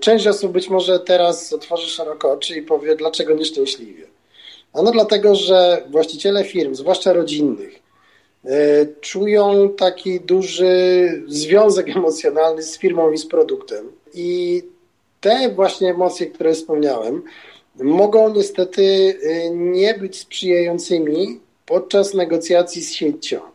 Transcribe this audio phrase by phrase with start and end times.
[0.00, 4.06] Część osób być może teraz otworzy szeroko oczy i powie, dlaczego nieszczęśliwie.
[4.72, 7.82] Ano dlatego, że właściciele firm, zwłaszcza rodzinnych,
[8.44, 10.72] e, czują taki duży
[11.28, 13.92] związek emocjonalny z firmą i z produktem.
[14.14, 14.62] I
[15.20, 17.22] te właśnie emocje, które wspomniałem,
[17.76, 23.53] mogą niestety e, nie być sprzyjającymi podczas negocjacji z siecią.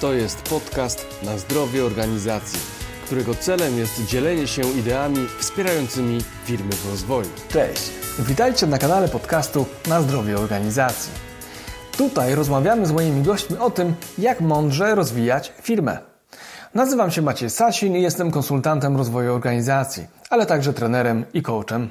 [0.00, 2.58] To jest podcast na zdrowie organizacji,
[3.04, 7.28] którego celem jest dzielenie się ideami wspierającymi firmy w rozwoju.
[7.48, 11.12] Cześć, witajcie na kanale podcastu na zdrowie organizacji.
[11.96, 15.98] Tutaj rozmawiamy z moimi gośćmi o tym, jak mądrze rozwijać firmę.
[16.74, 21.88] Nazywam się Maciej Sasin i jestem konsultantem rozwoju organizacji, ale także trenerem i coachem.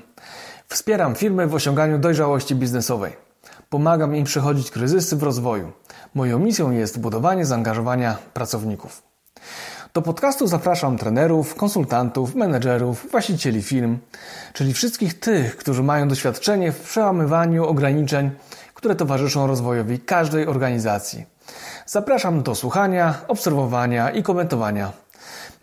[0.67, 3.28] Wspieram firmy w osiąganiu dojrzałości biznesowej.
[3.69, 5.71] Pomagam im przechodzić kryzysy w rozwoju.
[6.13, 9.03] Moją misją jest budowanie zaangażowania pracowników.
[9.93, 13.97] Do podcastu zapraszam trenerów, konsultantów, menedżerów, właścicieli firm,
[14.53, 18.31] czyli wszystkich tych, którzy mają doświadczenie w przełamywaniu ograniczeń,
[18.73, 21.25] które towarzyszą rozwojowi każdej organizacji.
[21.85, 24.91] Zapraszam do słuchania, obserwowania i komentowania.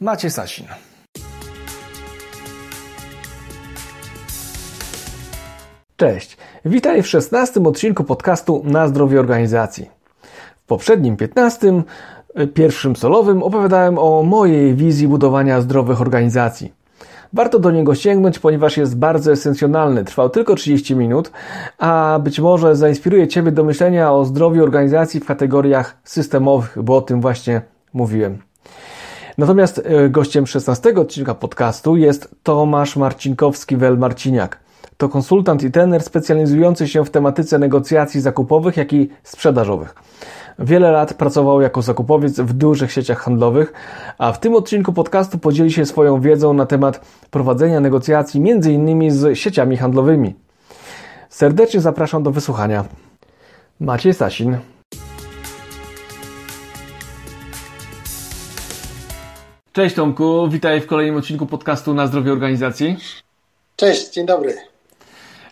[0.00, 0.66] Macie Sasin.
[5.96, 9.90] Cześć, witaj w 16 odcinku podcastu Na zdrowie organizacji.
[10.56, 11.82] W poprzednim 15,
[12.40, 16.72] y, pierwszym solowym, opowiadałem o mojej wizji budowania zdrowych organizacji.
[17.32, 20.04] Warto do niego sięgnąć, ponieważ jest bardzo esencjonalny.
[20.04, 21.30] Trwał tylko 30 minut,
[21.78, 27.00] a być może zainspiruje Ciebie do myślenia o zdrowiu organizacji w kategoriach systemowych, bo o
[27.00, 28.38] tym właśnie mówiłem.
[29.38, 34.65] Natomiast y, gościem 16 odcinka podcastu jest Tomasz Marcinkowski-Wel-Marciniak.
[34.96, 39.94] To konsultant i trener specjalizujący się w tematyce negocjacji zakupowych, jak i sprzedażowych.
[40.58, 43.72] Wiele lat pracował jako zakupowiec w dużych sieciach handlowych,
[44.18, 49.10] a w tym odcinku podcastu podzieli się swoją wiedzą na temat prowadzenia negocjacji m.in.
[49.10, 50.34] z sieciami handlowymi.
[51.28, 52.84] Serdecznie zapraszam do wysłuchania.
[53.80, 54.58] Maciej Sasin.
[59.72, 62.96] Cześć Tomku, witaj w kolejnym odcinku podcastu na zdrowie organizacji.
[63.76, 64.75] Cześć, dzień dobry.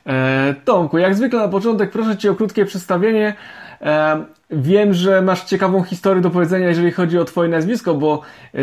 [0.06, 3.34] E, Tomku, jak zwykle na początek proszę Cię o krótkie przedstawienie.
[3.80, 8.20] E, wiem, że masz ciekawą historię do powiedzenia, jeżeli chodzi o Twoje nazwisko, bo
[8.54, 8.58] e,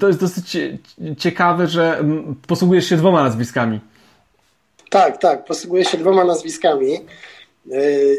[0.00, 0.56] to jest dosyć
[1.18, 2.04] ciekawe, że
[2.46, 3.80] posługujesz się dwoma nazwiskami.
[4.90, 7.00] Tak, tak, posługuję się dwoma nazwiskami.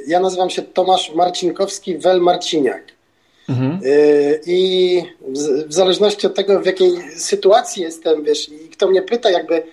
[0.07, 2.83] Ja nazywam się Tomasz Marcinkowski Wel Marciniak.
[3.49, 3.79] Mhm.
[4.45, 5.01] I
[5.67, 9.63] w zależności od tego, w jakiej sytuacji jestem, wiesz, i kto mnie pyta, jakby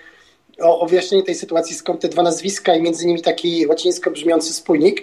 [0.61, 4.53] o, o wyjaśnienie tej sytuacji, skąd te dwa nazwiska i między nimi taki łacińsko brzmiący
[4.53, 5.03] spójnik,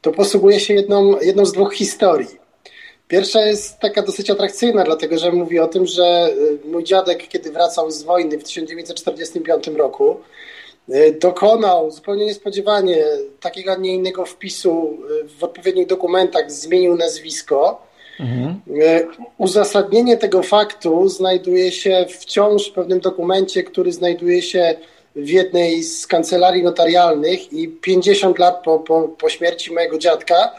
[0.00, 2.48] to posługuje się jedną, jedną z dwóch historii.
[3.08, 6.30] Pierwsza jest taka dosyć atrakcyjna, dlatego że mówi o tym, że
[6.64, 10.16] y, mój dziadek, kiedy wracał z wojny w 1945 roku,
[10.88, 13.04] y, dokonał zupełnie niespodziewanie
[13.40, 17.87] takiego, a nie innego wpisu y, w odpowiednich dokumentach, zmienił nazwisko
[18.20, 18.60] Mhm.
[19.38, 24.74] Uzasadnienie tego faktu znajduje się wciąż w pewnym dokumencie, który znajduje się
[25.16, 30.50] w jednej z kancelarii notarialnych i 50 lat po, po, po śmierci mojego dziadka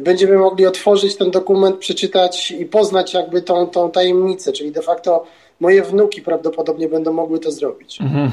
[0.00, 5.26] będziemy mogli otworzyć ten dokument, przeczytać i poznać jakby tą, tą tajemnicę, czyli de facto
[5.60, 8.00] moje wnuki prawdopodobnie będą mogły to zrobić.
[8.00, 8.30] Mhm.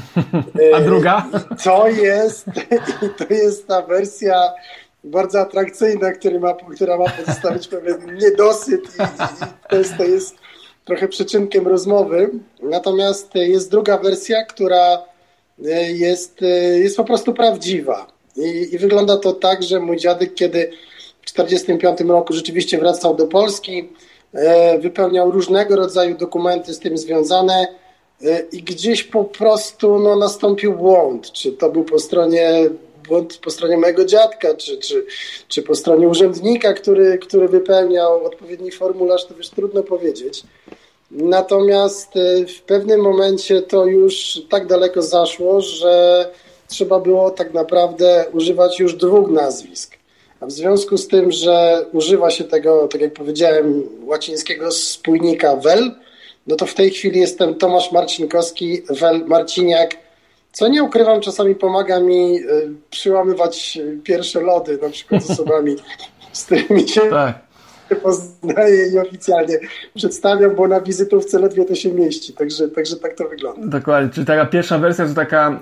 [0.74, 1.28] A druga?
[1.64, 2.46] To jest,
[3.18, 4.54] to jest ta wersja
[5.04, 9.02] bardzo atrakcyjna, który ma, która ma pozostawić pewien niedosyt i,
[9.44, 10.36] i to, jest, to jest
[10.86, 12.30] trochę przyczynkiem rozmowy.
[12.62, 15.04] Natomiast jest druga wersja, która
[15.66, 16.46] e, jest, e,
[16.80, 18.08] jest po prostu prawdziwa.
[18.38, 20.72] I, I, wygląda to tak, że mój dziadek, kiedy
[21.22, 23.90] w 1945 roku rzeczywiście wracał do Polski,
[24.34, 27.68] e, wypełniał różnego rodzaju dokumenty z tym związane
[28.52, 31.32] i gdzieś po prostu no, nastąpił błąd.
[31.32, 32.70] Czy to był po stronie
[33.10, 35.06] błąd po stronie mojego dziadka, czy, czy,
[35.48, 40.44] czy po stronie urzędnika, który, który wypełniał odpowiedni formularz, to już trudno powiedzieć.
[41.12, 46.26] Natomiast e, w pewnym momencie to już tak daleko zaszło, że
[46.68, 49.96] trzeba było tak naprawdę używać już dwóch nazwisk.
[50.40, 55.92] A w związku z tym, że używa się tego, tak jak powiedziałem, łacińskiego spójnika wel,
[56.48, 59.98] no to w tej chwili jestem Tomasz Marcinkowski, wel Marciniak,
[60.52, 62.44] co nie ukrywam, czasami pomaga mi e,
[62.90, 65.76] przyłamywać pierwsze lody, na przykład z osobami,
[66.32, 67.40] z którymi się tak.
[68.04, 69.60] poznaję i oficjalnie
[69.96, 72.34] przedstawiam, bo na wizytówce ledwie to się mieści.
[72.34, 73.68] Także, także tak to wygląda.
[73.68, 75.60] Dokładnie, czyli taka pierwsza wersja to taka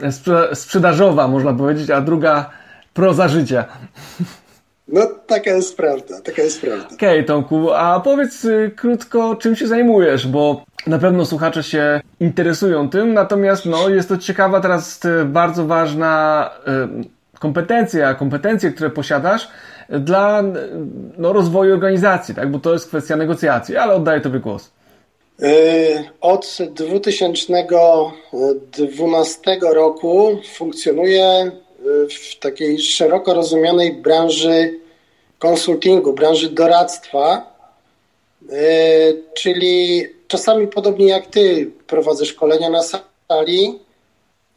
[0.54, 2.50] sprzedażowa, można powiedzieć, a druga
[2.94, 3.66] proza życia.
[4.88, 6.86] No, taka jest prawda, taka jest prawda.
[6.86, 12.02] Okej, okay, Tomku, a powiedz y, krótko, czym się zajmujesz, bo na pewno słuchacze się
[12.20, 16.50] interesują tym, natomiast no, jest to ciekawa teraz y, bardzo ważna
[17.36, 19.50] y, kompetencja, kompetencje, które posiadasz
[19.90, 20.44] dla
[21.18, 22.52] no, rozwoju organizacji, tak?
[22.52, 24.72] bo to jest kwestia negocjacji, ale oddaję Tobie głos.
[26.22, 31.52] Od 2012 roku funkcjonuję
[32.10, 34.80] w takiej szeroko rozumianej branży
[35.40, 37.54] konsultingu, branży doradztwa,
[38.52, 38.56] e,
[39.34, 43.80] czyli czasami podobnie jak ty prowadzę szkolenia na sali,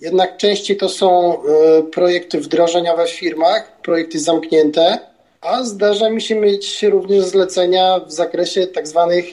[0.01, 4.99] jednak częściej to są e, projekty wdrożeniowe w firmach, projekty zamknięte,
[5.41, 9.25] a zdarza mi się mieć również zlecenia w zakresie tak zwanych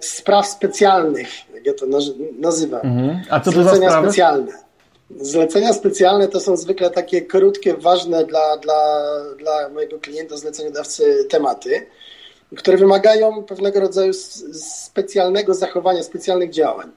[0.00, 1.86] spraw specjalnych, jak ja to
[2.38, 2.80] nazywam.
[2.80, 3.20] Mhm.
[3.30, 4.08] A co to zlecenia za sprawy?
[4.08, 4.67] specjalne.
[5.16, 9.04] Zlecenia specjalne to są zwykle takie krótkie, ważne dla, dla,
[9.38, 11.86] dla mojego klienta, zleceniodawcy tematy,
[12.56, 14.12] które wymagają pewnego rodzaju
[14.52, 16.90] specjalnego zachowania, specjalnych działań.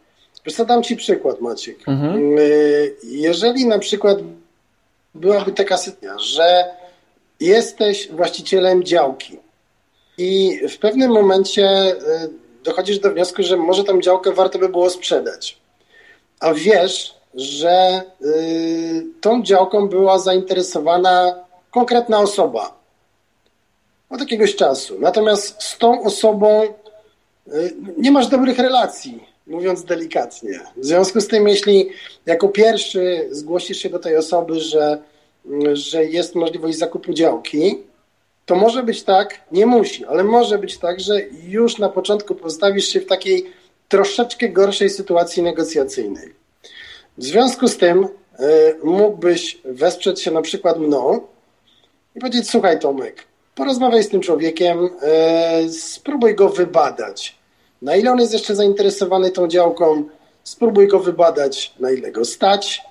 [0.46, 1.88] Wiesz co, dam Ci przykład, Maciek.
[1.88, 2.38] Mhm.
[2.38, 4.18] Y, jeżeli na przykład
[5.16, 6.66] byłaby taka sytuacja, że
[7.40, 9.40] jesteś właścicielem działki
[10.18, 12.30] i w pewnym momencie y,
[12.64, 15.58] dochodzisz do wniosku, że może tą działkę warto by było sprzedać,
[16.40, 21.36] a wiesz, że y, tą działką była zainteresowana
[21.72, 22.82] konkretna osoba
[24.10, 25.00] od jakiegoś czasu.
[25.00, 26.64] Natomiast z tą osobą
[27.48, 30.60] y, nie masz dobrych relacji, mówiąc delikatnie.
[30.78, 31.90] W związku z tym, jeśli
[32.26, 34.98] jako pierwszy zgłosisz się do tej osoby, że,
[35.74, 37.78] że jest możliwość zakupu działki,
[38.46, 42.88] to może być tak, nie musi, ale może być tak, że już na początku postawisz
[42.88, 43.46] się w takiej
[43.88, 46.41] troszeczkę gorszej sytuacji negocjacyjnej.
[47.18, 48.08] W związku z tym y,
[48.84, 51.22] mógłbyś wesprzeć się na przykład mną
[52.16, 53.24] i powiedzieć: Słuchaj, Tomek,
[53.56, 54.90] porozmawiaj z tym człowiekiem,
[55.66, 57.36] y, spróbuj go wybadać.
[57.82, 60.04] Na ile on jest jeszcze zainteresowany tą działką,
[60.44, 62.82] spróbuj go wybadać, na ile go stać,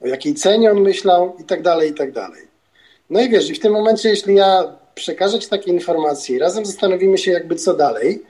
[0.00, 2.42] o jakiej cenie on myślał i tak dalej, i tak dalej.
[3.10, 6.66] No i wiesz, i w tym momencie, jeśli ja przekażę Ci takie informacje i razem
[6.66, 8.22] zastanowimy się, jakby co dalej,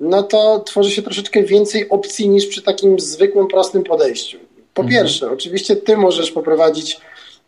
[0.00, 4.38] no to tworzy się troszeczkę więcej opcji niż przy takim zwykłym, prostym podejściu.
[4.74, 5.02] Po mhm.
[5.02, 7.00] pierwsze, oczywiście ty możesz poprowadzić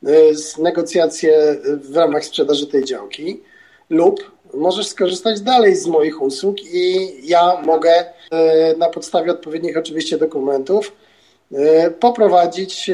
[0.08, 3.40] y, negocjacje w ramach sprzedaży tej działki
[3.90, 10.18] lub możesz skorzystać dalej z moich usług i ja mogę y, na podstawie odpowiednich oczywiście
[10.18, 10.92] dokumentów
[11.52, 11.56] y,
[12.00, 12.90] poprowadzić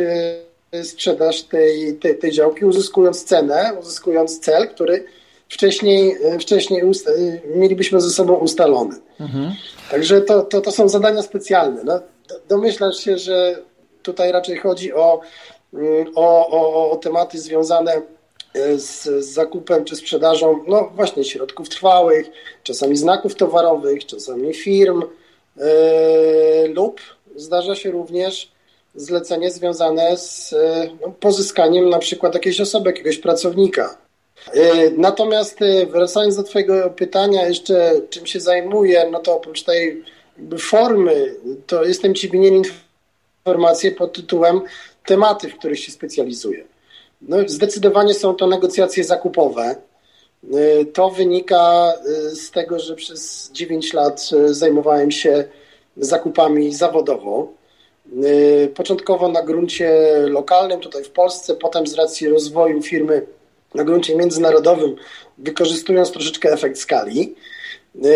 [0.83, 5.05] sprzedaż tej, tej, tej działki, uzyskując cenę, uzyskując cel, który
[5.49, 6.83] wcześniej, wcześniej
[7.55, 8.97] mielibyśmy ze sobą ustalony.
[9.21, 9.53] Mhm.
[9.91, 11.85] Także to, to, to są zadania specjalne.
[11.85, 12.01] No,
[12.49, 13.63] domyślasz się, że
[14.03, 15.21] Tutaj raczej chodzi o,
[16.15, 18.03] o, o, o tematy związane
[18.55, 22.31] e, z, z zakupem czy sprzedażą, no właśnie środków trwałych,
[22.63, 25.03] czasami znaków towarowych, czasami firm
[25.57, 25.65] yy,
[26.69, 27.01] lub
[27.37, 28.53] zdarza się również
[28.95, 30.55] zlecenie związane z
[31.01, 33.99] no, pozyskaniem na przykład jakiejś osoby, jakiegoś pracownika.
[34.97, 35.59] Natomiast
[35.91, 40.05] wracając do Twojego pytania jeszcze, czym się zajmuję, no to oprócz tej
[40.59, 41.35] formy,
[41.67, 42.63] to jestem Ci winien
[43.47, 44.61] informacje pod tytułem
[45.07, 46.65] tematy, w których się specjalizuję.
[47.23, 49.77] No, zdecydowanie są to negocjacje zakupowe.
[50.55, 55.45] Y, to wynika y, z tego, że przez 9 lat y, zajmowałem się
[55.97, 57.49] zakupami zawodowo.
[58.75, 59.91] Początkowo na gruncie
[60.29, 63.27] lokalnym tutaj w Polsce, potem z racji rozwoju firmy
[63.75, 64.97] na gruncie międzynarodowym,
[65.39, 67.35] wykorzystując troszeczkę efekt skali.
[67.95, 68.11] Yy,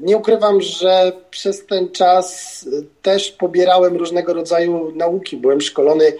[0.00, 2.68] nie ukrywam, że przez ten czas
[3.02, 5.36] też pobierałem różnego rodzaju nauki.
[5.36, 6.12] Byłem szkolony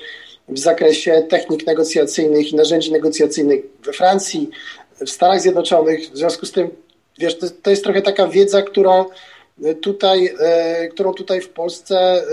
[0.49, 4.51] w zakresie technik negocjacyjnych i narzędzi negocjacyjnych we Francji,
[5.07, 6.11] w Stanach Zjednoczonych.
[6.11, 6.71] W związku z tym,
[7.19, 9.05] wiesz, to, to jest trochę taka wiedza, którą
[9.81, 12.25] tutaj, yy, którą tutaj w Polsce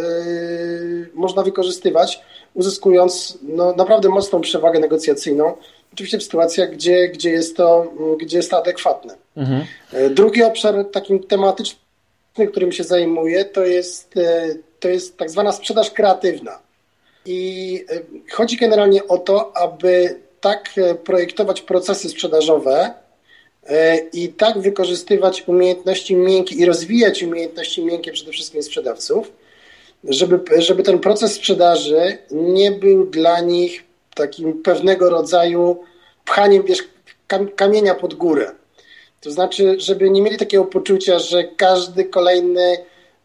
[1.14, 2.22] można wykorzystywać,
[2.54, 5.54] uzyskując no, naprawdę mocną przewagę negocjacyjną
[5.94, 9.16] oczywiście w sytuacjach, gdzie, gdzie, jest, to, gdzie jest to adekwatne.
[9.38, 9.66] Mhm.
[9.94, 11.82] E, drugi obszar takim tematycznym,
[12.52, 16.60] którym się zajmuję, to jest, e, to jest tak zwana sprzedaż kreatywna.
[17.26, 22.94] I e, chodzi generalnie o to, aby tak projektować procesy sprzedażowe
[24.14, 29.32] i tak wykorzystywać umiejętności miękkie i rozwijać umiejętności miękkie przede wszystkim sprzedawców,
[30.04, 33.84] żeby, żeby ten proces sprzedaży nie był dla nich
[34.16, 35.84] takim pewnego rodzaju
[36.26, 36.84] pchaniem wiesz,
[37.56, 38.52] kamienia pod górę.
[39.22, 42.78] To znaczy, żeby nie mieli takiego poczucia, że każdy kolejny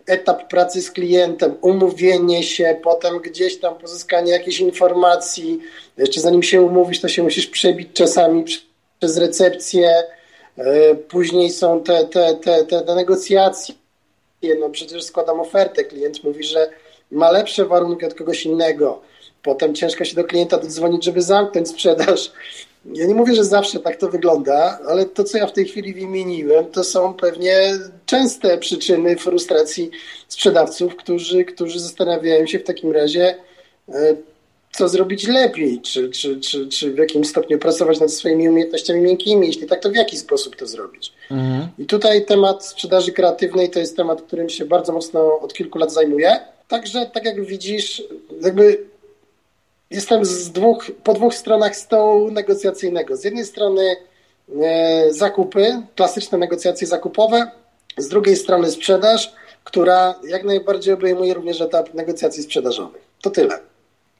[0.07, 5.61] etap pracy z klientem, umówienie się, potem gdzieś tam pozyskanie jakiejś informacji.
[5.97, 8.45] Jeszcze zanim się umówisz, to się musisz przebić czasami
[8.99, 10.03] przez recepcję.
[10.59, 13.75] E, później są te, te, te, te, te negocjacje.
[14.61, 16.71] No przecież składam ofertę, klient mówi, że
[17.11, 19.01] ma lepsze warunki od kogoś innego.
[19.47, 22.33] Potem ciężko się do klienta dodzwonić, żeby zamknąć sprzedaż.
[22.95, 25.95] Ja nie mówię, że zawsze tak to wygląda, ale to, co ja w tej chwili
[25.95, 29.91] wymieniłem, to są pewnie częste przyczyny frustracji
[30.29, 33.35] sprzedawców, którzy, którzy zastanawiają się w takim razie,
[33.89, 34.17] e,
[34.73, 39.47] co zrobić lepiej, czy, czy, czy, czy w jakim stopniu pracować nad swoimi umiejętnościami miękkimi,
[39.47, 41.13] jeśli tak, to w jaki sposób to zrobić.
[41.31, 41.69] Mhm.
[41.79, 45.93] I tutaj temat sprzedaży kreatywnej to jest temat, którym się bardzo mocno od kilku lat
[45.93, 46.41] zajmuję.
[46.69, 48.03] Także, tak jak widzisz,
[48.43, 48.96] jakby
[49.91, 53.17] jestem z dwóch, po dwóch stronach stołu negocjacyjnego.
[53.17, 53.97] Z jednej strony
[54.63, 57.51] e, zakupy, klasyczne negocjacje zakupowe,
[57.97, 59.33] z drugiej strony sprzedaż,
[59.65, 63.03] która jak najbardziej obejmuje również etap negocjacji sprzedażowych.
[63.23, 63.59] To tyle.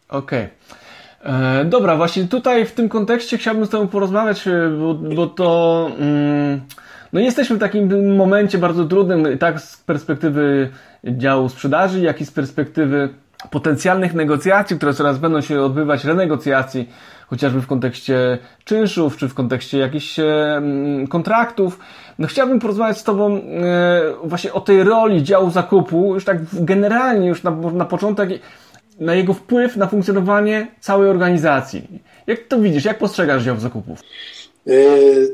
[0.09, 0.49] Okej.
[0.49, 0.51] Okay.
[1.61, 5.91] E, dobra, właśnie tutaj w tym kontekście chciałbym z Tobą porozmawiać, e, bo, bo to.
[5.99, 6.61] Mm,
[7.13, 10.71] no jesteśmy w takim momencie bardzo trudnym, tak z perspektywy
[11.05, 13.09] działu sprzedaży, jak i z perspektywy
[13.51, 16.89] potencjalnych negocjacji, które coraz będą się odbywać, renegocjacji,
[17.27, 20.63] chociażby w kontekście czynszów, czy w kontekście jakichś e,
[21.09, 21.79] kontraktów.
[22.19, 23.41] No chciałbym porozmawiać z Tobą e,
[24.25, 28.31] właśnie o tej roli działu zakupu, już tak generalnie, już na, na początek,
[29.01, 31.83] na jego wpływ na funkcjonowanie całej organizacji.
[32.27, 34.01] Jak to widzisz, jak postrzegasz dział zakupów?
[34.67, 34.73] E,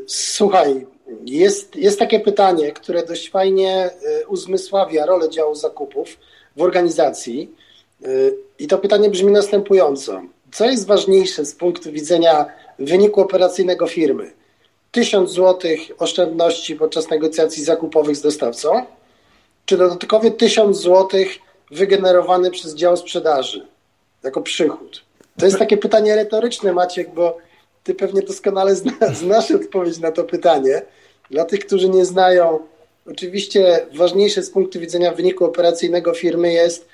[0.07, 0.87] słuchaj,
[1.27, 3.91] jest, jest takie pytanie, które dość fajnie
[4.29, 6.19] uzmysławia rolę działu zakupów
[6.57, 7.51] w organizacji.
[8.59, 10.23] I to pytanie brzmi następująco.
[10.53, 12.47] Co jest ważniejsze z punktu widzenia
[12.79, 14.33] wyniku operacyjnego firmy?
[14.93, 18.87] 1000 zł oszczędności podczas negocjacji zakupowych z dostawcą,
[19.67, 21.21] czy dodatkowy 1000 zł
[21.71, 23.67] wygenerowany przez dział sprzedaży
[24.23, 25.05] jako przychód?
[25.39, 27.39] To jest takie pytanie retoryczne, Maciek, bo
[27.85, 30.83] ty pewnie doskonale zna, znasz odpowiedź na to pytanie.
[31.31, 32.61] Dla tych, którzy nie znają,
[33.07, 36.89] oczywiście ważniejsze z punktu widzenia wyniku operacyjnego firmy jest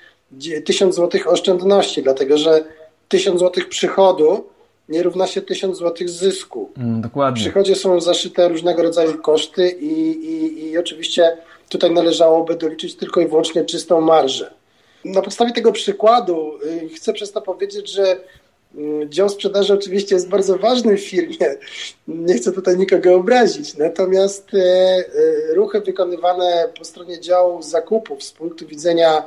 [0.65, 2.63] 1000 zł oszczędności, dlatego że
[3.09, 4.43] 1000 zł przychodu
[4.89, 6.69] nie równa się 1000 zł zysku.
[6.77, 7.39] Mm, dokładnie.
[7.39, 11.37] W przychodzie są zaszyte różnego rodzaju koszty i, i, i oczywiście
[11.69, 14.53] tutaj należałoby doliczyć tylko i wyłącznie czystą marżę.
[15.05, 18.17] Na podstawie tego przykładu y, chcę przez to powiedzieć, że
[18.75, 21.55] mm, dział sprzedaży oczywiście jest bardzo ważny w firmie.
[22.07, 23.77] Nie chcę tutaj nikogo obrazić.
[23.77, 25.03] Natomiast e, e,
[25.53, 29.23] ruchy wykonywane po stronie działu zakupów z punktu widzenia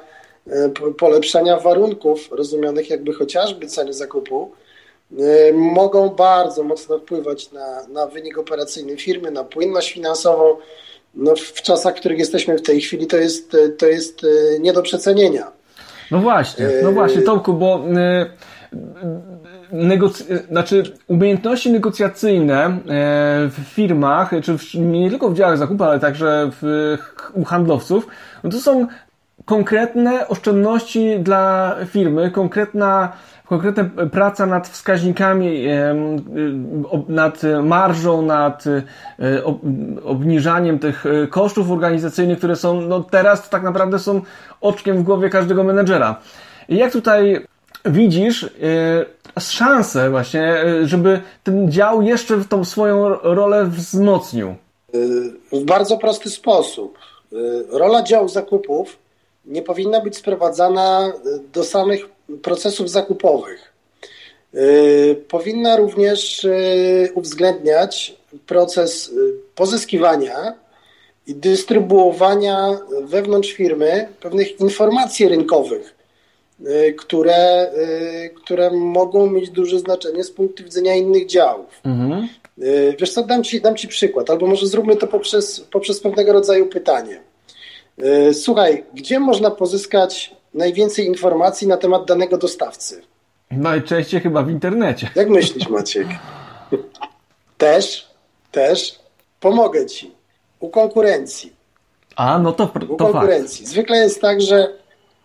[0.99, 4.53] polepszenia warunków rozumianych jakby chociażby ceny zakupu
[5.19, 10.57] e, mogą bardzo mocno wpływać na, na wynik operacyjny firmy, na płynność finansową.
[11.15, 14.73] No, w czasach, w których jesteśmy w tej chwili, to jest, to jest e, nie
[14.73, 15.53] do przecenienia.
[16.11, 17.85] No właśnie, no właśnie, Tomku, bo
[19.73, 22.79] negoc- znaczy umiejętności negocjacyjne
[23.51, 26.97] w firmach, czy nie tylko w działach zakupu, ale także w,
[27.35, 28.07] u handlowców,
[28.45, 28.87] no to są
[29.45, 33.13] konkretne oszczędności dla firmy, konkretna,
[33.47, 35.65] konkretna praca nad wskaźnikami,
[37.09, 38.83] nad marżą, nad e,
[40.05, 44.21] obniżaniem tych e, kosztów organizacyjnych, które są, no teraz tak naprawdę są
[44.61, 46.21] oczkiem w głowie każdego menedżera.
[46.69, 47.47] Jak tutaj
[47.85, 54.55] widzisz e, szansę właśnie, żeby ten dział jeszcze w tą swoją rolę wzmocnił?
[55.53, 56.99] W bardzo prosty sposób.
[57.71, 59.02] Rola działu zakupów
[59.45, 62.09] nie powinna być sprowadzana y, do samych
[62.43, 63.73] procesów zakupowych.
[64.55, 69.11] Y, powinna również y, uwzględniać proces
[69.55, 70.55] pozyskiwania
[71.27, 75.95] i dystrybuowania wewnątrz firmy pewnych informacji rynkowych,
[76.97, 77.71] które,
[78.35, 81.81] które mogą mieć duże znaczenie z punktu widzenia innych działów.
[81.85, 82.29] Mhm.
[82.99, 86.67] Wiesz co, dam ci, dam ci przykład, albo może zróbmy to poprzez, poprzez pewnego rodzaju
[86.67, 87.21] pytanie.
[87.99, 93.03] E, słuchaj, gdzie można pozyskać najwięcej informacji na temat danego dostawcy?
[93.51, 95.11] Najczęściej chyba w internecie.
[95.15, 96.07] Jak myślisz, Maciek?
[97.59, 98.11] Też,
[98.51, 98.99] też.
[99.41, 100.15] Pomogę ci.
[100.61, 101.53] U konkurencji.
[102.17, 103.59] A, no to, to U konkurencji.
[103.59, 103.73] Fakt.
[103.73, 104.73] Zwykle jest tak, że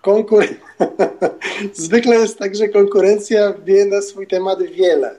[0.01, 0.45] konkur...
[1.74, 5.15] Zwykle jest tak, że konkurencja wie na swój temat wiele.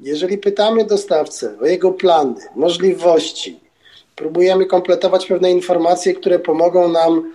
[0.00, 3.60] Jeżeli pytamy dostawcę o jego plany, możliwości,
[4.16, 7.32] próbujemy kompletować pewne informacje, które pomogą nam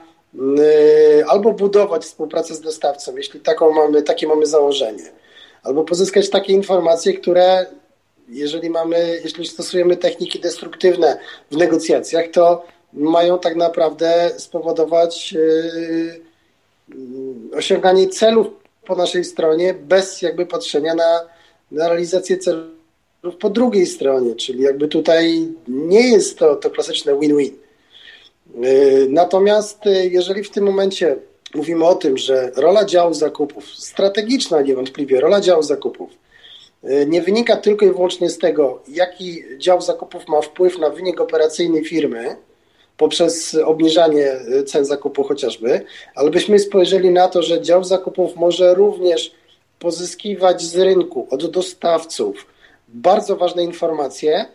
[0.60, 5.12] y, albo budować współpracę z dostawcą, jeśli taką mamy, takie mamy założenie,
[5.64, 7.66] albo pozyskać takie informacje, które
[8.30, 11.20] jeżeli mamy, jeśli stosujemy techniki destruktywne
[11.52, 15.36] w negocjacjach, to mają tak naprawdę spowodować
[17.54, 18.48] osiąganie celów
[18.86, 21.26] po naszej stronie bez jakby patrzenia na,
[21.72, 22.79] na realizację celów
[23.40, 27.52] po drugiej stronie, czyli jakby tutaj nie jest to, to klasyczne win-win.
[29.10, 29.80] Natomiast
[30.12, 31.16] jeżeli w tym momencie
[31.56, 36.10] mówimy o tym, że rola działu zakupów, strategiczna niewątpliwie rola działu zakupów,
[36.84, 41.22] y, nie wynika tylko i wyłącznie z tego, jaki dział zakupów ma wpływ na wynik
[41.22, 42.36] operacyjny firmy
[42.98, 45.82] poprzez obniżanie y, cen zakupu chociażby,
[46.16, 49.32] ale byśmy spojrzeli na to, że dział zakupów może również
[49.80, 52.46] pozyskiwać z rynku, od dostawców
[52.94, 54.46] bardzo ważne informacje,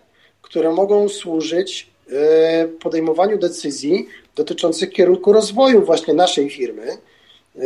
[0.43, 7.61] które mogą służyć y, podejmowaniu decyzji dotyczących kierunku rozwoju właśnie naszej firmy, e,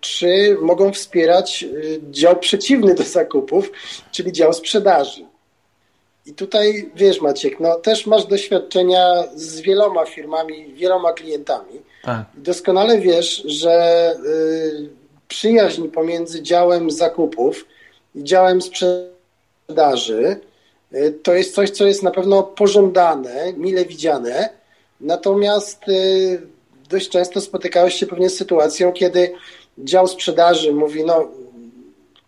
[0.00, 1.66] czy mogą wspierać e,
[2.10, 3.72] dział przeciwny do zakupów,
[4.12, 5.24] czyli dział sprzedaży.
[6.26, 11.80] I tutaj wiesz, Maciek, no też masz doświadczenia z wieloma firmami, wieloma klientami.
[12.02, 12.24] Tak.
[12.34, 13.72] Doskonale wiesz, że
[14.10, 14.16] e,
[15.28, 17.66] przyjaźń pomiędzy działem zakupów
[18.14, 19.15] i działem sprzedaży
[21.22, 24.50] to jest coś, co jest na pewno pożądane, mile widziane
[25.00, 26.40] Natomiast y,
[26.90, 29.32] dość często spotykałeś się pewnie z sytuacją, kiedy
[29.78, 31.28] dział sprzedaży mówi, no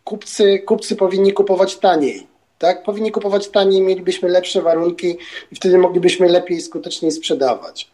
[0.04, 2.26] kupcy, kupcy powinni kupować taniej.
[2.58, 2.82] Tak?
[2.82, 5.18] Powinni kupować taniej, mielibyśmy lepsze warunki
[5.52, 7.90] i wtedy moglibyśmy lepiej i skuteczniej sprzedawać.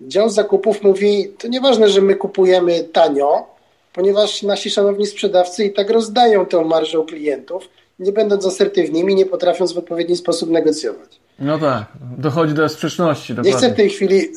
[0.00, 3.46] Dział zakupów mówi, to nieważne, że my kupujemy tanio,
[3.92, 7.68] ponieważ nasi szanowni sprzedawcy i tak rozdają tę marżę u klientów,
[8.00, 11.20] nie będąc asertywnymi, nie potrafiąc w odpowiedni sposób negocjować.
[11.38, 11.84] No tak,
[12.18, 13.34] dochodzi do sprzeczności.
[13.34, 13.52] Dokładnie.
[13.52, 14.36] Nie chcę w tej chwili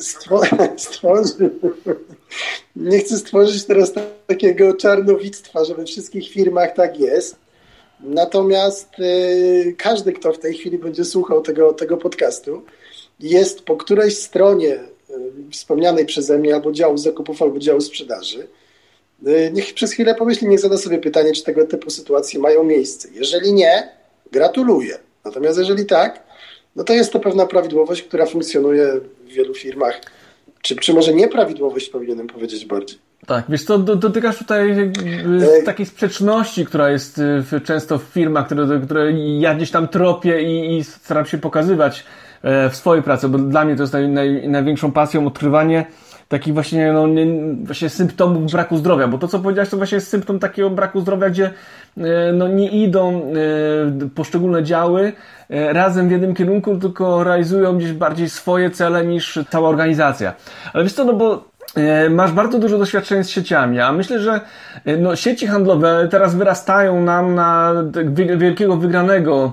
[0.76, 1.34] stworzyć,
[2.76, 3.92] nie chcę stworzyć teraz
[4.26, 7.36] takiego czarnowictwa, że we wszystkich firmach tak jest.
[8.00, 12.62] Natomiast y, każdy, kto w tej chwili będzie słuchał tego, tego podcastu,
[13.20, 14.80] jest po którejś stronie y,
[15.50, 18.48] wspomnianej przeze mnie albo działu zakupów, albo działu sprzedaży.
[19.26, 23.08] Y, niech przez chwilę pomyśli, niech zada sobie pytanie, czy tego typu sytuacje mają miejsce.
[23.14, 23.88] Jeżeli nie,
[24.32, 24.98] gratuluję.
[25.24, 26.22] Natomiast jeżeli tak,
[26.76, 30.00] no to jest to pewna prawidłowość, która funkcjonuje w wielu firmach.
[30.62, 32.98] Czy, czy może nieprawidłowość powinienem powiedzieć bardziej?
[33.26, 37.20] Tak, wiesz co, dotykasz tutaj e, takiej sprzeczności, która jest
[37.64, 42.04] często w firmach, które, które ja gdzieś tam tropię i, i staram się pokazywać
[42.42, 45.86] e, w swojej pracy, bo dla mnie to jest naj, naj, największą pasją odkrywanie
[46.28, 47.26] takich właśnie, no, nie,
[47.64, 51.30] właśnie symptomów braku zdrowia, bo to, co powiedziałeś, to właśnie jest symptom takiego braku zdrowia,
[51.30, 51.50] gdzie
[51.96, 55.12] e, no, nie idą e, poszczególne działy
[55.50, 60.34] e, razem w jednym kierunku, tylko realizują gdzieś bardziej swoje cele niż cała organizacja.
[60.72, 61.54] Ale wiesz co, no bo
[62.10, 64.40] masz bardzo dużo doświadczenia z sieciami, a myślę, że
[64.98, 67.74] no, sieci handlowe teraz wyrastają nam na
[68.36, 69.52] wielkiego wygranego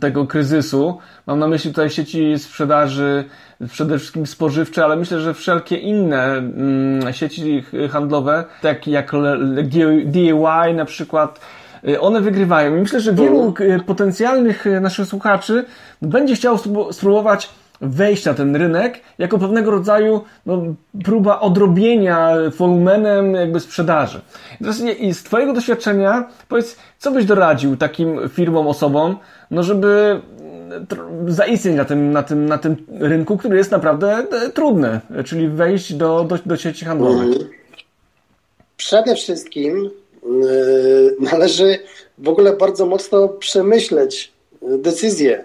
[0.00, 0.98] tego kryzysu.
[1.26, 3.24] Mam na myśli tutaj sieci sprzedaży,
[3.66, 9.12] przede wszystkim spożywcze, ale myślę, że wszelkie inne mm, sieci handlowe, takie jak
[10.04, 11.40] DIY na przykład,
[11.88, 12.76] y, one wygrywają.
[12.76, 15.64] I myślę, że wielu y, potencjalnych y, naszych słuchaczy
[16.02, 16.58] będzie chciało
[16.92, 20.62] spróbować wejść na ten rynek jako pewnego rodzaju no,
[21.04, 24.20] próba odrobienia wolumenem jakby sprzedaży.
[24.98, 29.16] I z Twojego doświadczenia powiedz, co byś doradził takim firmom, osobom,
[29.50, 30.20] no żeby
[31.26, 35.94] zaistnieć na tym, na, tym, na tym rynku, który jest naprawdę e, trudny, czyli wejść
[35.94, 37.26] do, do, do sieci handlowych?
[37.26, 37.50] Mhm.
[38.76, 39.90] Przede wszystkim
[40.22, 41.78] yy, należy
[42.18, 45.44] w ogóle bardzo mocno przemyśleć decyzję,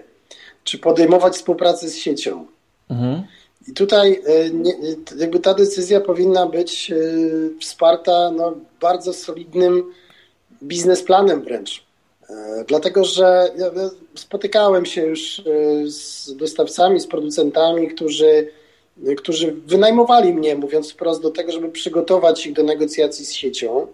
[0.64, 2.46] czy podejmować współpracę z siecią.
[2.90, 3.22] Mhm.
[3.68, 4.72] I tutaj nie,
[5.16, 6.92] jakby ta decyzja powinna być
[7.60, 9.92] wsparta no, bardzo solidnym
[10.62, 11.84] biznesplanem wręcz.
[12.30, 13.48] E, dlatego, że
[14.16, 15.42] spotykałem się już e,
[15.86, 18.48] z dostawcami, z producentami, którzy,
[19.16, 23.86] którzy wynajmowali mnie, mówiąc wprost, do tego, żeby przygotować ich do negocjacji z siecią,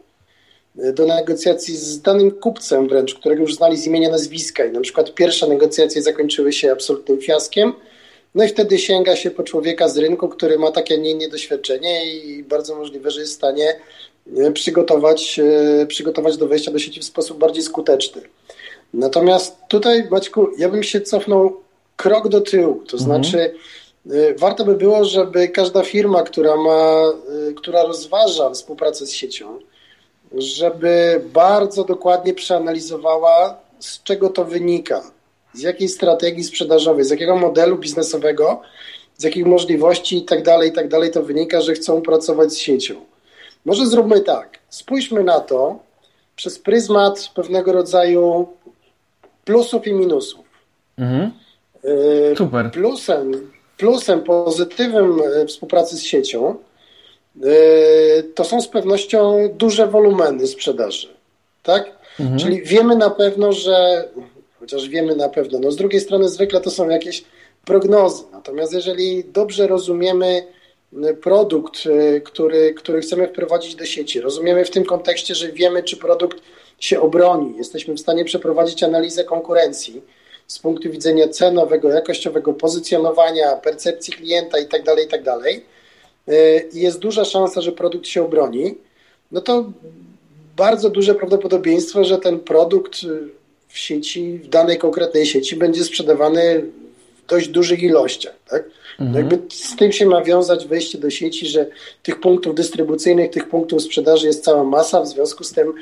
[0.78, 4.64] e, do negocjacji z danym kupcem wręcz, którego już znali z imienia nazwiska.
[4.64, 7.72] I na przykład pierwsze negocjacje zakończyły się absolutnym fiaskiem.
[8.34, 12.42] No i wtedy sięga się po człowieka z rynku, który ma takie, nie doświadczenie i
[12.42, 13.76] bardzo możliwe, że jest w stanie
[14.54, 15.40] przygotować,
[15.82, 18.22] e, przygotować do wejścia do sieci w sposób bardziej skuteczny.
[18.94, 21.60] Natomiast tutaj, Maćku, ja bym się cofnął
[21.96, 22.74] krok do tyłu.
[22.74, 22.98] To mhm.
[22.98, 23.54] znaczy,
[24.10, 27.02] e, warto by było, żeby każda firma, która ma,
[27.48, 29.58] e, która rozważa współpracę z siecią,
[30.32, 35.10] żeby bardzo dokładnie przeanalizowała, z czego to wynika,
[35.54, 38.60] z jakiej strategii sprzedażowej, z jakiego modelu biznesowego,
[39.16, 42.56] z jakich możliwości i tak dalej, i tak dalej to wynika, że chcą pracować z
[42.56, 42.94] siecią.
[43.64, 44.58] Może zróbmy tak.
[44.68, 45.78] Spójrzmy na to
[46.36, 48.48] przez pryzmat pewnego rodzaju
[49.44, 50.44] plusów i minusów.
[50.98, 51.30] Mhm.
[52.32, 52.70] E, Super.
[52.70, 56.56] Plusem, plusem pozytywem współpracy z siecią
[58.34, 61.08] to są z pewnością duże wolumeny sprzedaży.
[61.62, 61.90] Tak?
[62.20, 62.38] Mhm.
[62.38, 64.08] Czyli wiemy na pewno, że
[64.60, 67.24] chociaż wiemy na pewno, no z drugiej strony zwykle to są jakieś
[67.64, 68.24] prognozy.
[68.32, 70.46] Natomiast jeżeli dobrze rozumiemy
[71.22, 71.88] produkt,
[72.24, 76.38] który, który chcemy wprowadzić do sieci, rozumiemy w tym kontekście, że wiemy, czy produkt
[76.80, 80.02] się obroni, jesteśmy w stanie przeprowadzić analizę konkurencji
[80.46, 85.46] z punktu widzenia cenowego, jakościowego, pozycjonowania, percepcji klienta itd., tak itd., tak
[86.34, 88.74] y, i jest duża szansa, że produkt się obroni,
[89.32, 89.72] no to
[90.56, 93.00] bardzo duże prawdopodobieństwo, że ten produkt
[93.68, 96.64] w sieci, w danej konkretnej sieci będzie sprzedawany
[97.24, 98.34] w dość dużych ilościach.
[98.48, 98.64] Tak?
[99.00, 99.30] No mhm.
[99.30, 101.66] jakby z tym się ma wiązać wejście do sieci, że
[102.02, 105.72] tych punktów dystrybucyjnych, tych punktów sprzedaży jest cała masa, w związku z tym,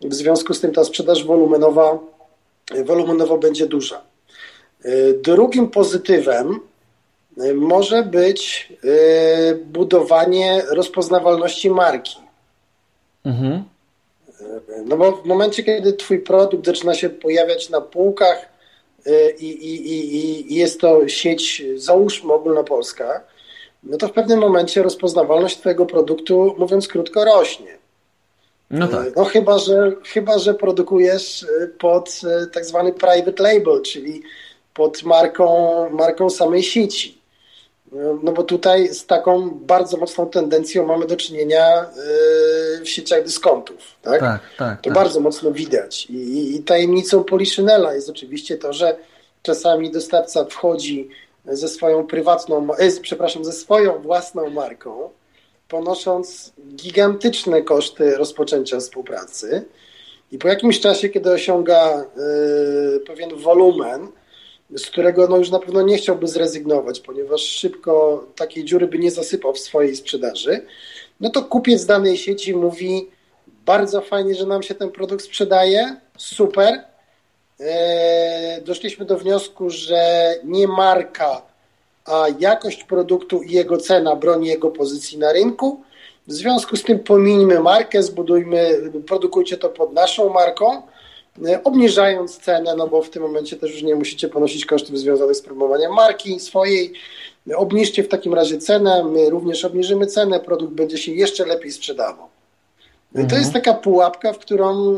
[0.00, 1.98] w związku z tym ta sprzedaż wolumenowa,
[2.84, 4.02] wolumenowo będzie duża.
[5.22, 6.60] Drugim pozytywem
[7.54, 12.16] może być e, budowanie rozpoznawalności marki.
[13.24, 13.64] Mhm.
[14.84, 18.55] No bo w momencie, kiedy twój produkt zaczyna się pojawiać na półkach
[19.38, 23.20] i, i, i, i jest to sieć, załóżmy ogólnopolska,
[23.82, 27.78] no to w pewnym momencie rozpoznawalność twojego produktu, mówiąc krótko, rośnie.
[28.70, 29.16] No tak.
[29.16, 34.22] No chyba, że, chyba, że produkujesz y, pod y, tak zwany private label, czyli
[34.74, 37.15] pod marką, marką samej sieci.
[38.22, 41.86] No bo tutaj z taką bardzo mocną tendencją mamy do czynienia
[42.78, 43.76] yy, w sieciach dyskontów.
[44.02, 44.20] Tak?
[44.20, 44.94] tak, tak to tak.
[44.94, 46.06] bardzo mocno widać.
[46.10, 48.96] I, I tajemnicą Poliszynela jest oczywiście to, że
[49.42, 51.08] czasami dostawca wchodzi
[51.44, 55.10] ze swoją prywatną, e, przepraszam, ze swoją własną marką,
[55.68, 59.64] ponosząc gigantyczne koszty rozpoczęcia współpracy
[60.32, 64.08] i po jakimś czasie, kiedy osiąga yy, pewien wolumen,
[64.74, 69.10] z którego no już na pewno nie chciałby zrezygnować, ponieważ szybko takiej dziury by nie
[69.10, 70.66] zasypał w swojej sprzedaży,
[71.20, 73.08] no to kupiec danej sieci mówi
[73.66, 76.84] bardzo fajnie, że nam się ten produkt sprzedaje, super.
[77.60, 81.42] Eee, doszliśmy do wniosku, że nie marka,
[82.04, 85.82] a jakość produktu i jego cena broni jego pozycji na rynku.
[86.26, 90.95] W związku z tym pominijmy markę, zbudujmy, produkujcie to pod naszą marką E,
[91.64, 95.42] obniżając cenę, no bo w tym momencie też już nie musicie ponosić kosztów związanych z
[95.42, 96.92] promowaniem marki swojej.
[97.56, 102.26] Obniżcie w takim razie cenę, my również obniżymy cenę, produkt będzie się jeszcze lepiej sprzedawał.
[103.14, 103.28] Mhm.
[103.28, 104.96] To jest taka pułapka, w którą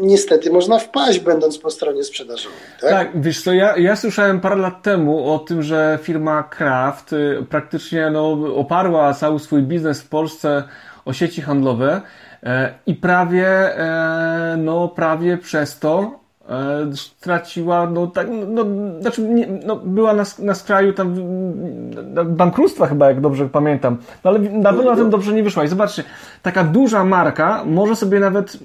[0.00, 2.58] niestety można wpaść, będąc po stronie sprzedażowej.
[2.80, 7.12] Tak, tak wiesz co, ja, ja słyszałem parę lat temu o tym, że firma Kraft
[7.12, 10.62] y, praktycznie no, oparła cały swój biznes w Polsce
[11.04, 12.02] o sieci handlowe E,
[12.86, 18.64] I prawie, e, no, prawie przez to e, straciła, no tak, no,
[19.00, 21.14] znaczy nie, no, była na, na skraju tam
[22.26, 25.64] bankructwa chyba, jak dobrze pamiętam, no, ale na pewno na tym dobrze nie wyszła.
[25.64, 26.04] I zobaczcie,
[26.42, 28.58] taka duża marka może sobie nawet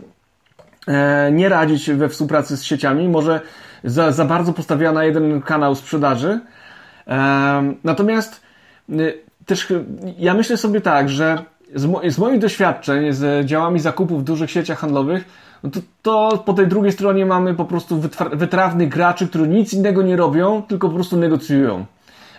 [0.88, 3.42] e, nie radzić we współpracy z sieciami, może
[3.84, 6.40] za, za bardzo postawiła na jeden kanał sprzedaży.
[7.08, 8.42] E, natomiast
[8.90, 8.96] e,
[9.46, 9.68] też
[10.18, 11.38] ja myślę sobie tak, że
[11.76, 15.26] z, mo z moich doświadczeń z działami zakupów w dużych sieciach handlowych,
[15.64, 18.02] no to, to po tej drugiej stronie mamy po prostu
[18.34, 21.86] wytrawnych graczy, którzy nic innego nie robią, tylko po prostu negocjują.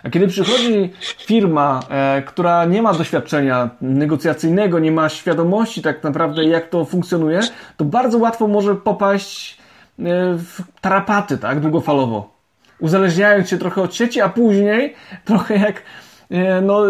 [0.03, 6.45] A kiedy przychodzi firma, e, która nie ma doświadczenia negocjacyjnego, nie ma świadomości tak naprawdę,
[6.45, 7.39] jak to funkcjonuje,
[7.77, 10.03] to bardzo łatwo może popaść e,
[10.37, 12.31] w tarapaty, tak, długofalowo.
[12.79, 14.93] Uzależniając się trochę od sieci, a później
[15.25, 15.83] trochę jak
[16.61, 16.83] no,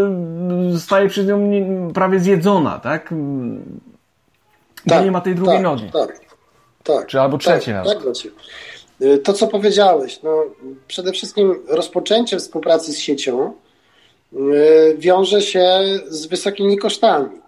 [0.71, 1.39] zostaje przez nią
[1.93, 3.13] prawie zjedzona, tak?
[4.87, 5.91] tak nie ma tej drugiej tak, nogi.
[5.93, 6.19] Tak,
[6.83, 7.07] tak.
[7.07, 8.03] Czy albo trzeciej tak, nawet.
[8.03, 8.31] Tak,
[9.01, 10.43] e, to, co powiedziałeś, no,
[10.87, 13.53] przede wszystkim rozpoczęcie współpracy z siecią
[14.33, 14.37] e,
[14.97, 17.41] wiąże się z wysokimi kosztami.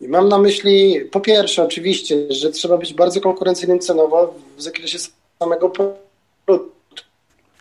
[0.00, 4.98] I mam na myśli, po pierwsze, oczywiście, że trzeba być bardzo konkurencyjnym cenowo w zakresie
[5.38, 6.81] samego produktu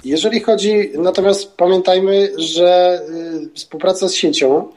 [0.06, 3.02] jeżeli chodzi, natomiast pamiętajmy, że
[3.46, 4.68] y, współpraca z siecią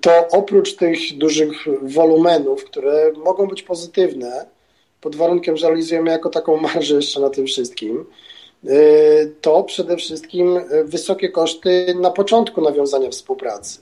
[0.00, 4.46] to oprócz tych dużych wolumenów, które mogą być pozytywne,
[5.00, 8.06] pod warunkiem, że realizujemy jako taką marżę jeszcze na tym wszystkim,
[8.64, 13.80] y, to przede wszystkim wysokie koszty na początku nawiązania współpracy.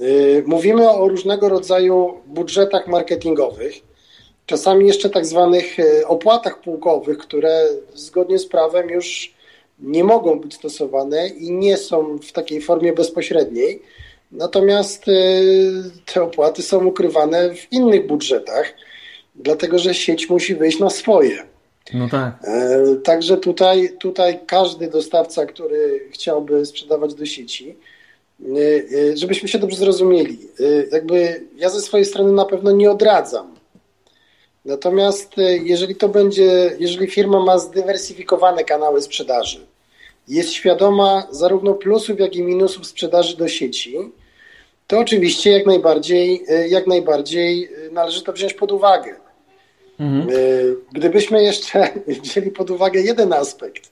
[0.00, 3.74] Y, mówimy o różnego rodzaju budżetach marketingowych,
[4.46, 5.76] czasami jeszcze tak zwanych
[6.06, 9.33] opłatach półkowych, które zgodnie z prawem już
[9.78, 13.82] nie mogą być stosowane i nie są w takiej formie bezpośredniej.
[14.32, 18.74] Natomiast y, te opłaty są ukrywane w innych budżetach,
[19.34, 21.42] dlatego że sieć musi wyjść na swoje.
[21.94, 22.46] No tak.
[23.04, 27.76] Także tutaj, tutaj każdy dostawca, który chciałby sprzedawać do sieci,
[29.14, 30.38] żebyśmy się dobrze zrozumieli,
[30.92, 33.53] jakby ja ze swojej strony na pewno nie odradzam
[34.64, 39.66] Natomiast e, jeżeli to będzie, jeżeli firma ma zdywersyfikowane kanały sprzedaży,
[40.28, 43.96] jest świadoma zarówno plusów, jak i minusów sprzedaży do sieci,
[44.86, 49.14] to oczywiście jak najbardziej, e, jak najbardziej e, należy to wziąć pod uwagę.
[50.00, 50.28] Mhm.
[50.92, 51.88] Gdybyśmy jeszcze
[52.22, 53.90] wzięli pod uwagę jeden aspekt,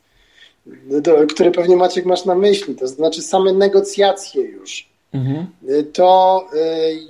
[1.29, 5.47] który pewnie Maciek masz na myśli, to znaczy same negocjacje już, mhm.
[5.93, 6.47] to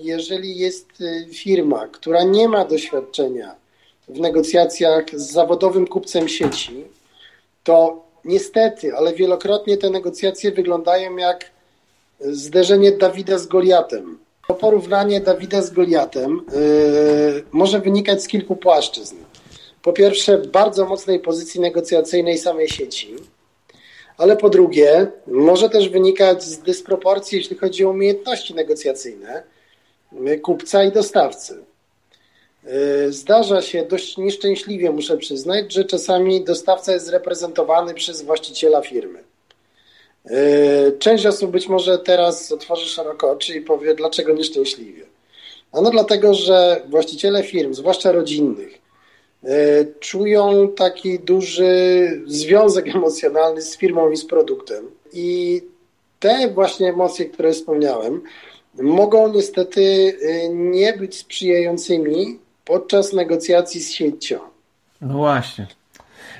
[0.01, 0.89] jeżeli jest
[1.33, 3.55] firma, która nie ma doświadczenia
[4.09, 6.85] w negocjacjach z zawodowym kupcem sieci,
[7.65, 11.51] to niestety, ale wielokrotnie te negocjacje wyglądają jak
[12.21, 14.19] zderzenie Dawida z Goliatem.
[14.49, 19.17] To porównanie Dawida z Goliatem yy, może wynikać z kilku płaszczyzn.
[19.83, 23.17] Po pierwsze, bardzo mocnej pozycji negocjacyjnej samej sieci,
[24.23, 29.43] ale po drugie, może też wynikać z dysproporcji, jeśli chodzi o umiejętności negocjacyjne
[30.43, 31.65] kupca i dostawcy.
[32.65, 39.25] E, zdarza się dość nieszczęśliwie, muszę przyznać, że czasami dostawca jest reprezentowany przez właściciela firmy.
[40.25, 45.03] E, część osób być może teraz otworzy szeroko oczy i powie, dlaczego nieszczęśliwie.
[45.73, 48.82] Ano dlatego, że właściciele firm, zwłaszcza rodzinnych,
[50.01, 51.73] czują taki duży
[52.27, 54.85] związek emocjonalny z firmą i z produktem.
[55.13, 55.61] I
[56.21, 58.23] te właśnie emocje, które wspomniałem,
[58.75, 60.17] mogą niestety
[60.51, 64.39] nie być sprzyjającymi podczas negocjacji z siecią.
[65.01, 65.67] No właśnie.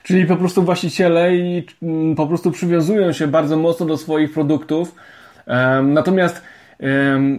[0.03, 4.95] Czyli po prostu właściciele i mm, po prostu przywiązują się bardzo mocno do swoich produktów.
[5.83, 6.43] Natomiast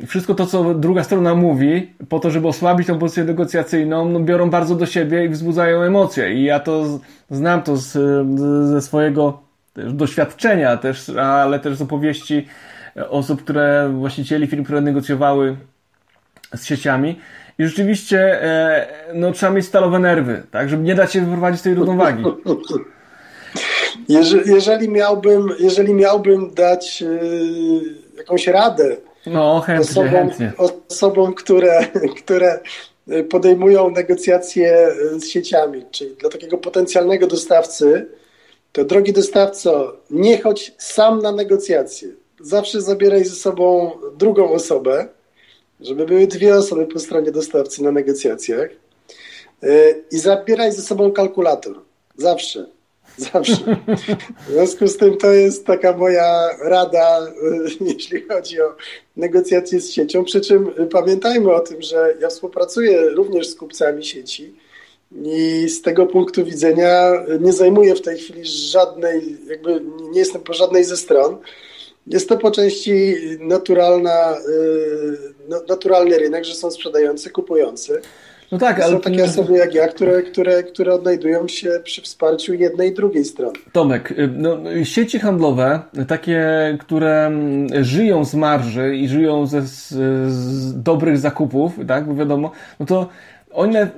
[0.08, 4.49] wszystko to, co druga strona mówi, po to, żeby osłabić tą pozycję negocjacyjną, no biorą
[4.49, 6.34] bardzo do siebie i wzbudzają emocje.
[6.34, 7.91] I ja to znam to z,
[8.69, 9.39] ze swojego
[9.75, 12.47] doświadczenia też, ale też z opowieści
[13.10, 15.56] osób, które, właścicieli firm, które negocjowały
[16.56, 17.19] z sieciami,
[17.60, 21.63] i rzeczywiście e, no, trzeba mieć stalowe nerwy, tak, żeby nie dać się wyprowadzić z
[21.63, 22.23] tej równowagi.
[24.10, 27.10] Jeżeli, jeżeli, miałbym, jeżeli miałbym dać yy,
[28.17, 30.53] jakąś radę no, chętnie, osobom, chętnie.
[30.89, 31.88] osobom które,
[32.23, 32.59] które
[33.29, 38.07] podejmują negocjacje z sieciami, czyli dla takiego potencjalnego dostawcy,
[38.71, 42.09] to drogi dostawco, nie chodź sam na negocjacje.
[42.41, 45.07] Zawsze zabieraj ze sobą drugą osobę,
[45.79, 48.69] żeby były dwie osoby po stronie dostawcy na negocjacjach
[49.63, 49.67] e,
[50.12, 51.79] i zabieraj ze sobą kalkulator.
[52.17, 52.65] Zawsze.
[53.34, 53.78] Zawsze.
[54.47, 57.32] W związku z tym to jest taka moja rada,
[57.82, 58.76] jeśli chodzi o
[59.17, 60.23] negocjacje z siecią.
[60.23, 64.54] Przy czym pamiętajmy o tym, że ja współpracuję również z kupcami sieci
[65.26, 70.54] i z tego punktu widzenia nie zajmuję w tej chwili żadnej, jakby nie jestem po
[70.54, 71.38] żadnej ze stron.
[72.08, 78.02] Jest to po części naturalna, y, no, naturalny rynek, że są sprzedający, kupujący.
[78.53, 78.93] No tak, ale...
[78.93, 83.25] Są takie osoby jak ja, które, które, które odnajdują się przy wsparciu jednej i drugiej
[83.25, 83.53] strony.
[83.71, 86.43] Tomek, y, no, sieci handlowe, takie,
[86.79, 89.87] które mm, żyją z marży i żyją ze, z,
[90.33, 93.09] z dobrych zakupów, tak, bo wiadomo, no to
[93.51, 93.89] one,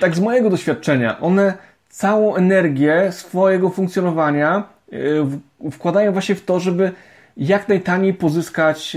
[0.00, 1.54] tak z mojego doświadczenia, one
[1.88, 6.92] całą energię swojego funkcjonowania y, wkładają właśnie w to, żeby
[7.36, 8.96] jak najtaniej pozyskać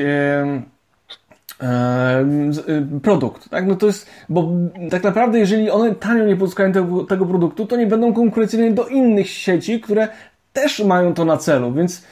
[3.03, 3.67] produkt, tak?
[3.67, 4.49] No to jest, bo
[4.89, 8.87] tak naprawdę jeżeli one tanio nie pozyskają tego, tego produktu, to nie będą konkurencyjne do
[8.87, 10.07] innych sieci, które
[10.53, 12.05] też mają to na celu, więc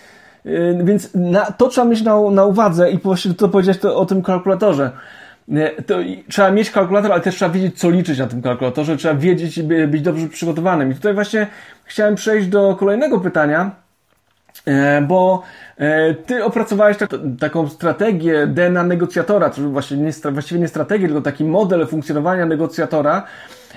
[0.46, 4.06] e, więc na, to trzeba mieć na, na uwadze i właśnie to powiedziałeś to, o
[4.06, 4.92] tym kalkulatorze.
[5.86, 5.98] To
[6.30, 10.02] trzeba mieć kalkulator, ale też trzeba wiedzieć, co liczyć na tym kalkulatorze, trzeba wiedzieć, być
[10.02, 10.92] dobrze przygotowanym.
[10.92, 11.48] I tutaj właśnie
[11.84, 13.72] chciałem przejść do kolejnego pytania,
[15.08, 15.44] bo
[15.78, 21.22] E, ty opracowałeś tak, taką strategię DNA negocjatora, czyli właśnie nie, właściwie nie strategię, tylko
[21.22, 23.28] taki model funkcjonowania negocjatora,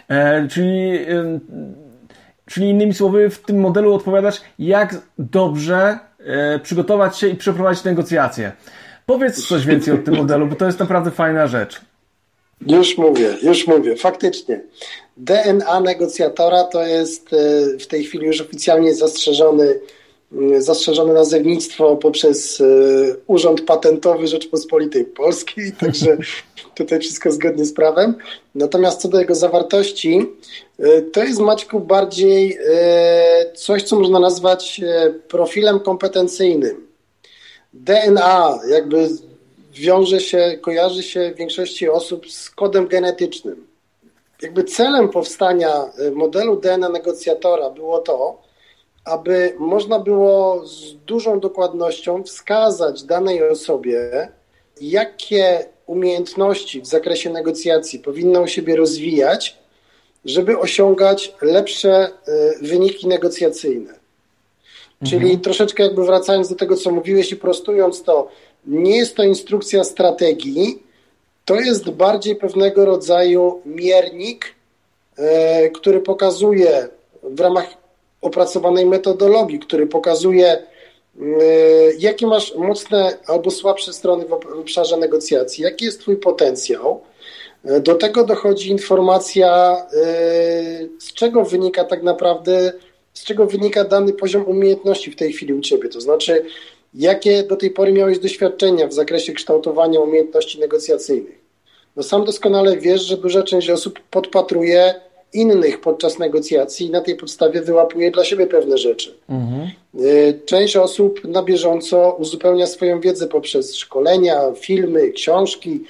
[0.09, 0.99] e, czyli,
[2.47, 8.53] czyli innymi słowy w tym modelu odpowiadasz, jak dobrze e, przygotować się i przeprowadzić negocjacje.
[9.07, 11.81] Powiedz coś więcej o tym modelu, bo to jest naprawdę fajna rzecz.
[12.67, 13.97] Już mówię, już mówię.
[13.97, 14.61] Faktycznie.
[15.17, 17.31] DNA negocjatora to jest
[17.81, 19.81] w tej chwili już oficjalnie zastrzeżony
[20.59, 26.17] zastrzeżone nazewnictwo poprzez y, Urząd Patentowy Rzeczpospolitej Polskiej, także
[26.75, 28.15] tutaj wszystko zgodnie z prawem.
[28.55, 30.27] Natomiast co do jego zawartości,
[30.81, 32.59] y, to jest Maćku bardziej
[33.55, 34.81] coś, co można nazwać
[35.29, 36.87] profilem kompetencyjnym.
[37.73, 39.09] DNA jakby
[39.73, 43.67] wiąże się, kojarzy się w większości osób z kodem genetycznym.
[44.43, 48.48] jakby celem powstania y, modelu DNA negocjatora było to,
[49.09, 54.29] aby można było z dużą dokładnością wskazać danej osobie,
[54.81, 59.59] jakie umiejętności w zakresie negocjacji powinna u siebie rozwijać,
[60.25, 62.09] żeby osiągać lepsze
[62.63, 63.95] y, wyniki negocjacyjne.
[65.05, 65.41] Czyli mhm.
[65.41, 68.29] troszeczkę jakby wracając do tego, co mówiłeś i prostując to,
[68.67, 70.83] nie jest to instrukcja strategii,
[71.45, 74.55] to jest bardziej pewnego rodzaju miernik,
[75.17, 76.89] e, który pokazuje
[77.23, 77.67] w ramach
[78.21, 80.63] opracowanej metodologii, który pokazuje, e,
[81.99, 87.01] jakie masz mocne albo słabsze strony w obszarze negocjacji, jaki jest Twój potencjał.
[87.65, 89.77] E, do tego dochodzi informacja,
[90.99, 92.73] z czego wynika tak naprawdę,
[93.13, 95.89] z czego wynika dany poziom umiejętności w tej chwili u Ciebie.
[95.89, 96.45] To znaczy,
[96.95, 101.39] Jakie do tej pory miałeś doświadczenia w zakresie kształtowania umiejętności negocjacyjnych?
[101.97, 104.95] No sam doskonale wiesz, że duża część osób podpatruje
[105.33, 109.19] innych podczas negocjacji i na tej podstawie wyłapuje dla siebie pewne rzeczy.
[109.29, 109.71] Mhm.
[110.01, 115.85] Y, część osób na bieżąco uzupełnia swoją wiedzę poprzez szkolenia, filmy, książki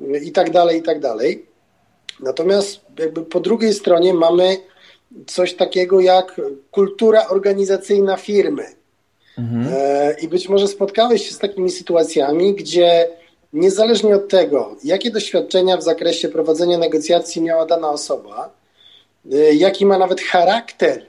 [0.00, 1.00] itd., tak itd.
[1.00, 1.38] Tak
[2.20, 4.56] Natomiast jakby po drugiej stronie mamy
[5.26, 8.64] coś takiego jak kultura organizacyjna firmy.
[9.38, 9.68] Mhm.
[9.72, 13.08] E, I być może spotkałeś się z takimi sytuacjami, gdzie
[13.52, 18.59] niezależnie od tego, jakie doświadczenia w zakresie prowadzenia negocjacji miała dana osoba, e,
[19.52, 21.06] jaki ma nawet charakter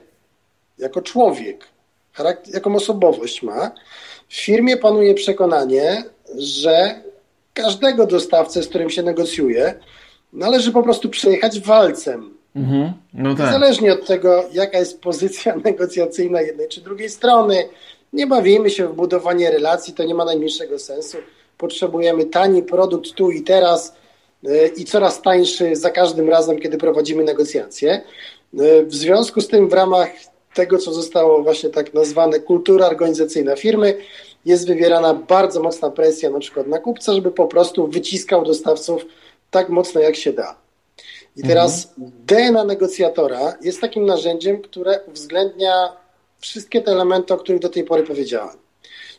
[0.78, 1.64] jako człowiek,
[2.12, 3.70] charakter, jaką osobowość ma,
[4.28, 6.04] w firmie panuje przekonanie,
[6.38, 7.02] że
[7.54, 9.74] każdego dostawcę, z którym się negocjuje,
[10.32, 12.38] należy po prostu przejechać walcem.
[12.56, 12.92] Mhm.
[13.14, 13.46] No tak.
[13.46, 17.68] Niezależnie od tego, jaka jest pozycja negocjacyjna jednej czy drugiej strony,
[18.12, 21.18] nie bawimy się w budowanie relacji, to nie ma najmniejszego sensu.
[21.58, 23.94] Potrzebujemy tani produkt tu i teraz
[24.76, 28.00] i coraz tańszy za każdym razem, kiedy prowadzimy negocjacje.
[28.60, 30.08] Y, w związku z tym, w ramach
[30.54, 33.96] tego, co zostało właśnie tak nazwane kultura organizacyjna firmy,
[34.44, 39.04] jest wywierana bardzo mocna presja na przykład na kupca, żeby po prostu wyciskał dostawców
[39.50, 40.56] tak mocno jak się da.
[41.36, 42.12] I teraz mhm.
[42.26, 45.96] DNA negocjatora jest takim narzędziem, które uwzględnia
[46.40, 48.56] wszystkie te elementy, o których do tej pory powiedziałem.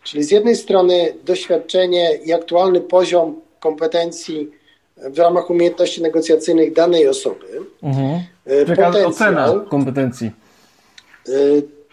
[0.04, 4.52] Czyli z jednej strony doświadczenie i aktualny poziom kompetencji
[5.10, 7.46] w ramach umiejętności negocjacyjnych danej osoby.
[7.84, 8.20] Mhm.
[8.68, 10.32] Potencjał, ocena kompetencji.
[11.28, 11.32] E,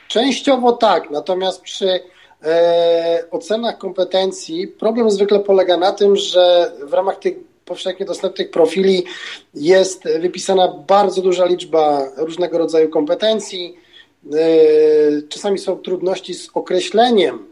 [0.09, 2.01] częściowo tak, natomiast przy
[2.44, 9.05] e, ocenach kompetencji problem zwykle polega na tym, że w ramach tych powszechnie dostępnych profili
[9.55, 13.77] jest wypisana bardzo duża liczba różnego rodzaju kompetencji,
[14.27, 17.46] E, czasami są trudności z określeniem,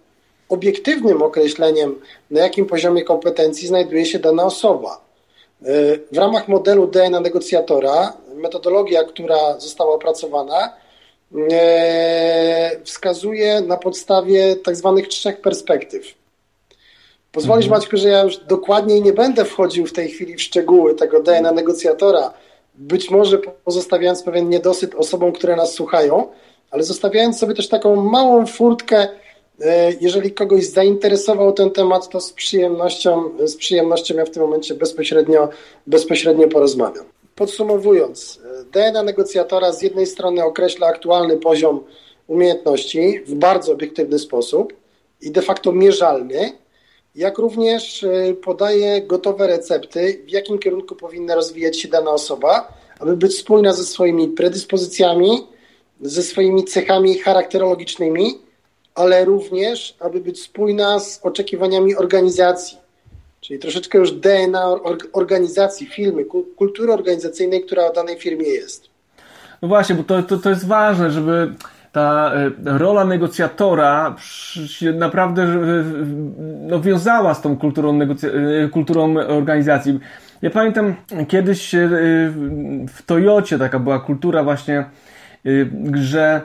[0.49, 1.95] obiektywnym określeniem,
[2.31, 5.01] na jakim poziomie kompetencji znajduje się dana osoba.
[5.63, 10.73] E, w ramach modelu DNA negocjatora, metodologia, która została opracowana,
[11.51, 16.15] e, wskazuje na podstawie tak zwanych trzech perspektyw.
[17.33, 17.81] Pozwolisz, mhm.
[17.81, 21.53] Maćku, że ja już dokładniej nie będę wchodził w tej chwili w szczegóły tego DNA
[21.53, 22.33] negocjatora,
[22.75, 26.29] być może pozostawiając pewien niedosyt osobom, które nas słuchają,
[26.71, 29.09] ale zostawiając sobie też taką małą furtkę,
[30.01, 35.49] jeżeli kogoś zainteresował ten temat, to z przyjemnością, z przyjemnością ja w tym momencie bezpośrednio,
[35.87, 37.05] bezpośrednio porozmawiam.
[37.35, 41.85] Podsumowując, e, DNA negocjatora z jednej strony określa aktualny poziom
[42.27, 44.73] umiejętności w bardzo obiektywny sposób
[45.21, 46.53] i de facto mierzalny,
[47.15, 53.17] jak również e, podaje gotowe recepty, w jakim kierunku powinna rozwijać się dana osoba, aby
[53.17, 55.47] być spójna ze swoimi predyspozycjami,
[56.01, 58.48] ze swoimi cechami charakterologicznymi,
[58.95, 62.79] ale również, aby być spójna z oczekiwaniami organizacji.
[63.41, 64.67] Czyli troszeczkę już DNA
[65.13, 66.25] organizacji, firmy,
[66.57, 68.89] kultury organizacyjnej, która w danej firmie jest.
[69.63, 71.55] No właśnie, bo to, to, to jest ważne, żeby
[71.93, 74.17] ta e, rola negocjatora
[74.67, 75.47] się naprawdę
[76.61, 80.01] no, wiązała z tą kulturą, e, kulturą organizacji.
[80.43, 80.95] Ja pamiętam
[81.29, 81.89] kiedyś e,
[82.89, 84.85] w Toyocie taka była kultura właśnie
[85.95, 86.41] że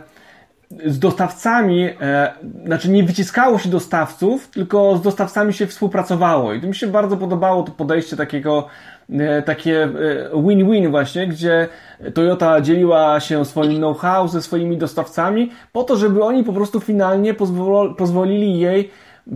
[0.86, 2.33] z dostawcami, e,
[2.65, 6.53] znaczy nie wyciskało się dostawców, tylko z dostawcami się współpracowało.
[6.53, 8.67] I to mi się bardzo podobało to podejście takiego,
[9.09, 9.89] e, takie e,
[10.33, 11.67] win-win właśnie, gdzie
[12.13, 17.33] Toyota dzieliła się swoim know-how ze swoimi dostawcami po to, żeby oni po prostu finalnie
[17.33, 18.89] pozwol, pozwolili jej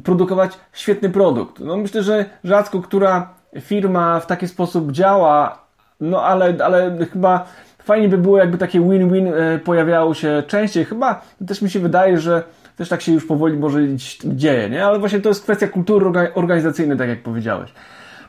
[0.03, 1.59] produkować świetny produkt.
[1.59, 5.67] No myślę, że rzadko która firma w taki sposób działa,
[6.01, 7.45] no ale, ale chyba
[7.87, 10.85] fajnie by było, jakby takie win-win e, pojawiało się częściej.
[10.85, 12.43] Chyba też mi się wydaje, że
[12.77, 13.79] też tak się już powoli może
[14.25, 14.85] dzieje, nie?
[14.85, 17.69] Ale właśnie to jest kwestia kultury organizacyjnej, tak jak powiedziałeś.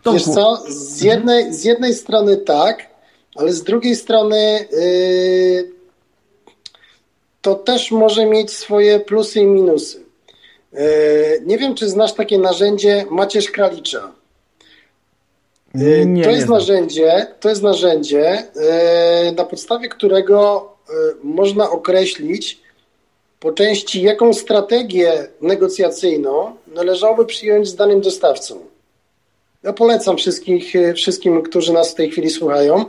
[0.03, 0.19] Tomku.
[0.19, 2.87] Wiesz co, z jednej, z jednej strony tak,
[3.37, 5.71] ale z drugiej strony yy,
[7.41, 10.01] to też może mieć swoje plusy i minusy.
[10.73, 10.81] Yy,
[11.47, 14.18] nie wiem, czy znasz takie narzędzie Macierz Kralicza.
[15.75, 18.43] Yy, nie, to, jest nie narzędzie, to jest narzędzie,
[19.25, 22.61] yy, na podstawie którego yy, można określić
[23.41, 28.61] po części, jaką strategię negocjacyjną należałoby przyjąć z danym dostawcą.
[29.63, 32.85] Ja polecam wszystkich, wszystkim, którzy nas w tej chwili słuchają,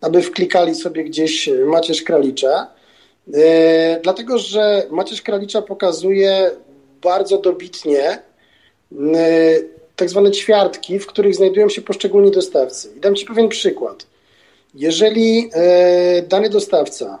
[0.00, 2.66] aby wklikali sobie gdzieś Macierz Kralicza,
[4.02, 6.50] dlatego że Macierz Kralicza pokazuje
[7.02, 8.18] bardzo dobitnie
[10.00, 12.92] tak zwane ćwiartki, w których znajdują się poszczególni dostawcy.
[12.96, 14.06] I dam Ci pewien przykład.
[14.74, 17.18] Jeżeli e, dany dostawca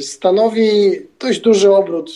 [0.00, 2.10] stanowi dość duży obrót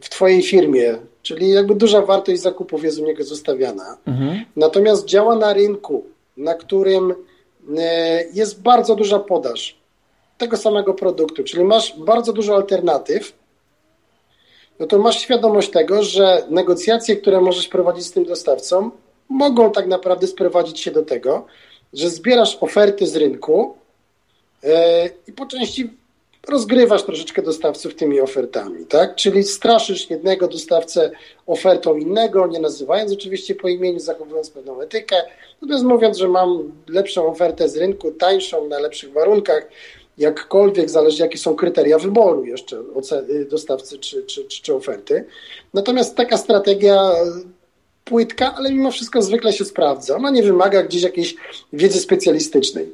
[0.00, 4.44] w Twojej firmie, czyli jakby duża wartość zakupów jest u niego zostawiana, mhm.
[4.56, 6.04] natomiast działa na rynku,
[6.36, 7.14] na którym
[7.78, 9.76] e, jest bardzo duża podaż
[10.38, 13.32] tego samego produktu, czyli masz bardzo dużo alternatyw,
[14.80, 18.90] no to masz świadomość tego, że negocjacje, które możesz prowadzić z tym dostawcą,
[19.28, 21.46] mogą tak naprawdę sprowadzić się do tego,
[21.92, 23.76] że zbierasz oferty z rynku
[24.62, 24.70] yy,
[25.26, 25.90] i po części
[26.48, 29.14] rozgrywasz troszeczkę dostawców tymi ofertami, tak?
[29.14, 31.10] Czyli straszysz jednego dostawcę
[31.46, 35.16] ofertą innego, nie nazywając oczywiście po imieniu, zachowując pewną etykę,
[35.62, 39.68] natomiast mówiąc, że mam lepszą ofertę z rynku, tańszą, na lepszych warunkach,
[40.18, 42.82] jakkolwiek zależy jakie są kryteria wyboru jeszcze
[43.50, 45.24] dostawcy czy, czy, czy, czy oferty.
[45.74, 47.12] Natomiast taka strategia
[48.04, 50.16] płytka, ale mimo wszystko zwykle się sprawdza.
[50.16, 51.34] Ona nie wymaga gdzieś jakiejś
[51.72, 52.92] wiedzy specjalistycznej.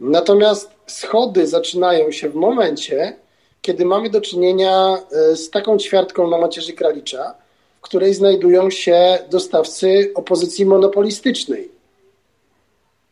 [0.00, 3.16] Natomiast schody zaczynają się w momencie,
[3.62, 7.34] kiedy mamy do czynienia e, z taką ćwiartką na macierzy Kralicza,
[7.78, 11.79] w której znajdują się dostawcy opozycji monopolistycznej.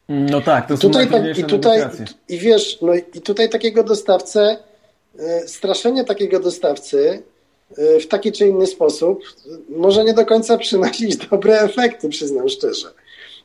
[0.09, 1.81] No tak, to I tutaj, tak, i tutaj
[2.29, 4.57] i, wiesz, no i tutaj takiego dostawcę,
[5.19, 7.23] e, straszenie takiego dostawcy
[7.79, 9.23] e, w taki czy inny sposób
[9.69, 12.89] może nie do końca przynosić dobre efekty, przyznam szczerze.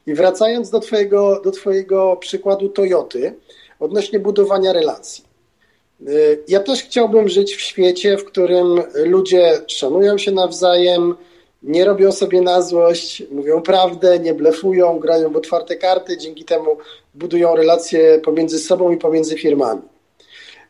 [0.08, 3.34] I wracając do twojego, do twojego przykładu Toyoty,
[3.80, 5.24] odnośnie budowania relacji.
[6.08, 11.16] Y, ja też chciałbym żyć w świecie, w którym ludzie szanują się nawzajem,
[11.64, 16.78] nie robią sobie na złość, mówią prawdę, nie blefują, grają w otwarte karty, dzięki temu
[17.16, 19.82] budują relacje pomiędzy sobą i pomiędzy firmami.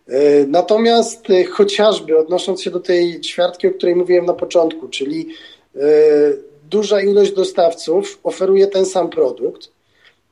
[0.10, 5.28] Y, natomiast y, chociażby odnosząc się do tej ćwiartki, o której mówiłem na początku, czyli
[6.70, 9.70] duża ilość dostawców oferuje ten sam produkt,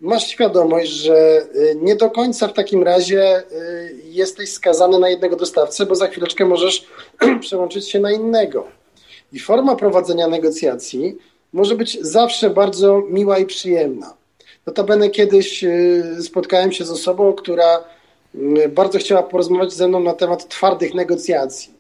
[0.02, 3.44] masz świadomość, że nie do końca w takim razie
[4.04, 6.88] jesteś skazany na jednego dostawcę, bo za chwileczkę możesz
[7.42, 8.81] przełączyć się na innego.
[9.34, 11.18] I forma prowadzenia negocjacji
[11.54, 14.14] może być zawsze bardzo miła i przyjemna.
[14.66, 17.84] Notabene kiedyś y, spotkałem się z osobą, która
[18.70, 21.74] bardzo chciała porozmawiać ze mną na temat twardych negocjacji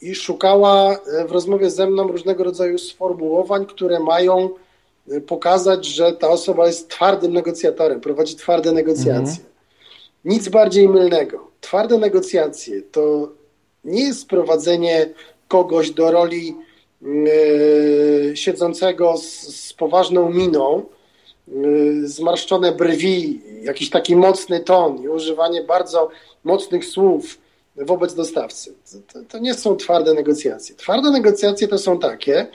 [0.00, 4.50] i szukała w rozmowie ze mną różnego rodzaju sformułowań, które mają
[5.26, 9.18] pokazać, że ta osoba jest twardym negocjatorem, prowadzi twarde negocjacje.
[9.18, 9.48] Mhm.
[10.24, 11.48] Nic bardziej mylnego.
[11.60, 13.28] Twarde negocjacje to
[13.84, 15.08] nie jest prowadzenie
[15.48, 16.56] kogoś do roli
[18.34, 20.84] siedzącego z, z, poważną miną,
[21.48, 26.08] yy, zmarszczone brwi, jakiś taki mocny ton i używanie bardzo
[26.44, 27.38] mocnych słów
[27.76, 28.74] wobec dostawcy.
[29.12, 30.74] To, to nie są twarde negocjacje.
[30.76, 32.46] Twarde negocjacje to są takie,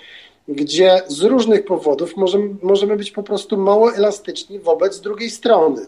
[0.47, 5.85] gdzie z różnych powodów możemy, możemy być po prostu mało elastyczni wobec drugiej strony.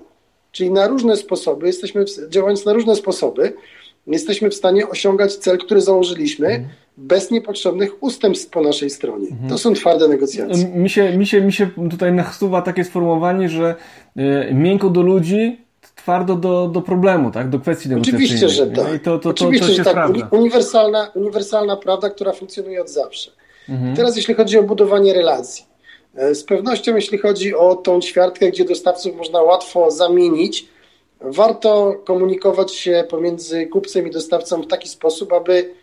[0.51, 3.53] Czyli na różne sposoby, jesteśmy, działając na różne sposoby,
[4.07, 6.69] jesteśmy w stanie osiągać cel, który założyliśmy, mhm.
[6.97, 9.27] Bez niepotrzebnych ustępstw po naszej stronie.
[9.27, 9.49] Mhm.
[9.49, 10.67] To są twarde negocjacje.
[10.67, 13.75] Mi się, mi się, mi się tutaj nasuwa takie sformułowanie, że
[14.17, 15.65] y, miękko do ludzi,
[15.95, 17.49] twardo do, do problemu, tak?
[17.49, 18.25] do kwestii negocjacyjnej.
[18.27, 18.93] Oczywiście, że tak.
[18.95, 19.83] I to, to, Oczywiście, to, to że
[20.23, 20.33] tak.
[20.33, 23.31] Uniwersalna, uniwersalna prawda, która funkcjonuje od zawsze.
[23.69, 23.95] Mhm.
[23.95, 25.65] Teraz jeśli chodzi o budowanie relacji.
[26.15, 30.67] E, z pewnością jeśli chodzi o tą ćwiartkę, gdzie dostawców można łatwo zamienić,
[31.21, 35.75] warto komunikować się pomiędzy kupcem i dostawcą w taki sposób, aby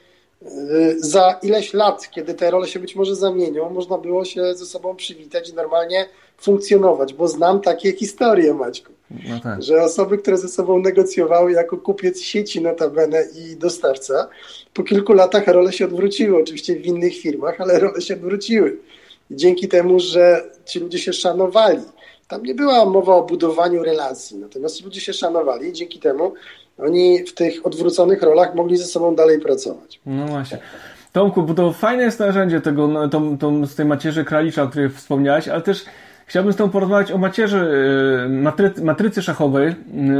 [0.96, 4.96] za ileś lat, kiedy te role się być może zamienią, można było się ze sobą
[4.96, 9.62] przywitać i normalnie funkcjonować, bo znam takie historie, Maćku, no tak.
[9.62, 14.28] że osoby, które ze sobą negocjowały jako kupiec sieci notabene i dostawca,
[14.74, 18.76] po kilku latach role się odwróciły, oczywiście w innych firmach, ale role się odwróciły.
[19.30, 21.82] Dzięki temu, że ci ludzie się szanowali.
[22.28, 26.32] Tam nie była mowa o budowaniu relacji, natomiast ludzie się szanowali i dzięki temu
[26.82, 30.00] oni w tych odwróconych rolach mogli ze sobą dalej pracować.
[30.06, 30.58] No właśnie.
[31.12, 34.68] Tomku, bo to fajne jest narzędzie tego, no, to, to, z tej macierzy kralicza, o
[34.68, 35.84] której wspomniałeś, ale też
[36.26, 37.66] chciałbym z Tobą porozmawiać o macierzy
[38.28, 39.74] matrycy, matrycy szachowej,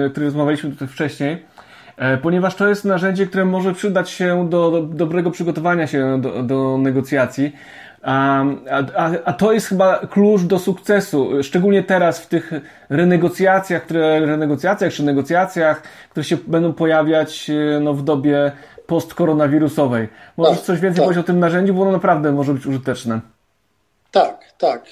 [0.07, 1.43] o której rozmawialiśmy tutaj wcześniej,
[2.23, 6.79] ponieważ to jest narzędzie, które może przydać się do, do dobrego przygotowania się do, do
[6.79, 7.53] negocjacji.
[8.03, 8.45] A,
[8.97, 12.53] a, a to jest chyba klucz do sukcesu, szczególnie teraz w tych
[12.91, 17.51] renegocjacjach, które, renegocjacjach czy negocjacjach, które się będą pojawiać
[17.81, 18.53] no, w dobie
[18.87, 20.09] postkoronawirusowej.
[20.37, 21.05] Możesz tak, coś więcej tak.
[21.05, 23.21] powiedzieć o tym narzędziu, bo ono naprawdę może być użyteczne.
[24.11, 24.87] Tak, tak.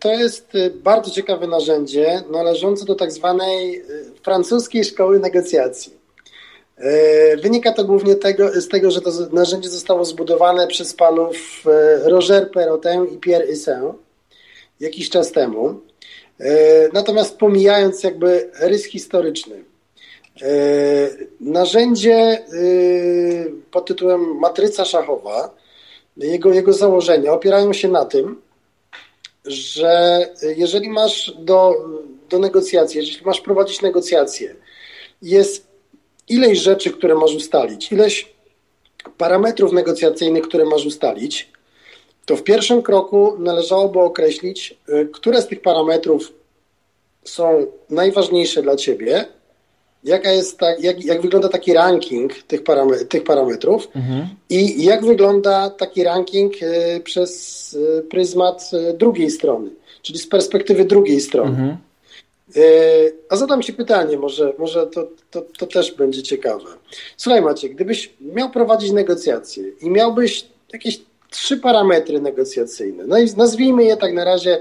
[0.00, 0.52] To jest
[0.82, 3.82] bardzo ciekawe narzędzie należące do tak zwanej
[4.22, 6.05] francuskiej szkoły negocjacji.
[6.78, 12.08] E, wynika to głównie tego, z tego, że to narzędzie zostało zbudowane przez panów e,
[12.08, 13.92] Roger Perrotin i Pierre Issin
[14.80, 15.80] jakiś czas temu.
[16.40, 19.64] E, natomiast pomijając jakby rys historyczny,
[21.40, 22.44] narzędzie
[23.70, 25.54] pod tytułem Matryca Szachowa,
[26.16, 28.42] jego, jego założenia opierają się na tym,
[29.44, 30.20] że
[30.56, 31.74] jeżeli masz do,
[32.28, 34.54] do negocjacji, jeżeli masz prowadzić negocjacje,
[35.22, 35.66] jest
[36.28, 38.36] ileś rzeczy, które masz ustalić, ileś
[39.18, 41.52] parametrów negocjacyjnych, które masz ustalić,
[42.26, 46.32] to w pierwszym kroku należałoby określić, y, które z tych parametrów
[47.24, 49.24] są najważniejsze dla ciebie,
[50.04, 54.28] jaka jest ta, jak, jak wygląda taki ranking tych, parametrów, tych parametrów mhm.
[54.50, 59.70] i jak wygląda taki ranking y, przez y, pryzmat drugiej strony,
[60.02, 61.50] czyli z perspektywy drugiej strony.
[61.50, 61.76] Mhm.
[62.56, 62.60] E,
[63.28, 66.64] a zadam Ci pytanie, może, może to, to, to też będzie ciekawe.
[67.16, 73.84] Słuchaj Maciek, gdybyś miał prowadzić negocjacje i miałbyś jakieś trzy parametry negocjacyjne, no i nazwijmy
[73.84, 74.60] je tak na razie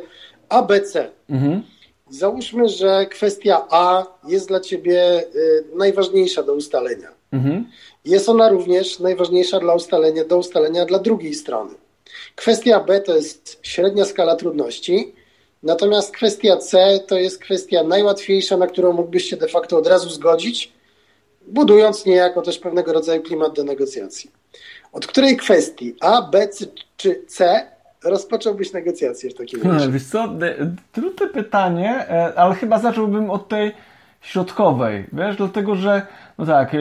[0.49, 1.11] A, B, C.
[1.29, 1.63] Mhm.
[2.09, 7.09] Załóżmy, że kwestia A jest dla Ciebie y, najważniejsza do ustalenia.
[7.31, 7.65] Mhm.
[8.05, 11.73] Jest ona również najważniejsza dla ustalenia, do ustalenia dla drugiej strony.
[12.35, 15.13] Kwestia B to jest średnia skala trudności,
[15.65, 20.09] Natomiast kwestia C to jest kwestia najłatwiejsza, na którą mógłbyś się de facto od razu
[20.09, 20.71] zgodzić,
[21.47, 24.31] budując niejako też pewnego rodzaju klimat do negocjacji.
[24.91, 26.47] Od której kwestii A, B
[26.97, 27.67] czy C
[28.03, 29.91] rozpocząłbyś negocjacje w takim razie?
[29.91, 30.29] Wiesz co,
[30.91, 33.71] trudne pytanie, e, ale chyba zacząłbym od tej
[34.21, 36.01] środkowej, wiesz, dlatego że,
[36.37, 36.79] no tak, e,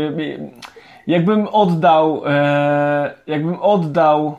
[1.06, 4.36] jakbym oddał, e, jakbym oddał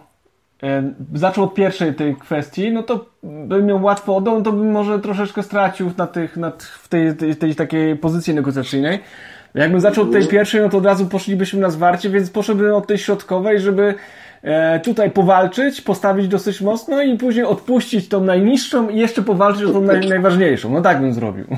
[1.14, 5.00] zaczął od pierwszej tej kwestii, no to bym ją łatwo oddał, no to bym może
[5.00, 6.52] troszeczkę stracił na tych, na,
[6.84, 9.00] w tej, tej, tej takiej pozycji negocjacyjnej.
[9.56, 12.88] Jakbym zaczął od tej pierwszej, no to od razu poszlibyśmy na zwarcie, więc poszedłbym od
[12.88, 13.94] tej środkowej, żeby
[14.42, 19.74] e, tutaj powalczyć, postawić dosyć mocno i później odpuścić tą najniższą i jeszcze powalczyć o
[19.74, 20.72] tą naj, najważniejszą.
[20.72, 21.46] No tak bym zrobił.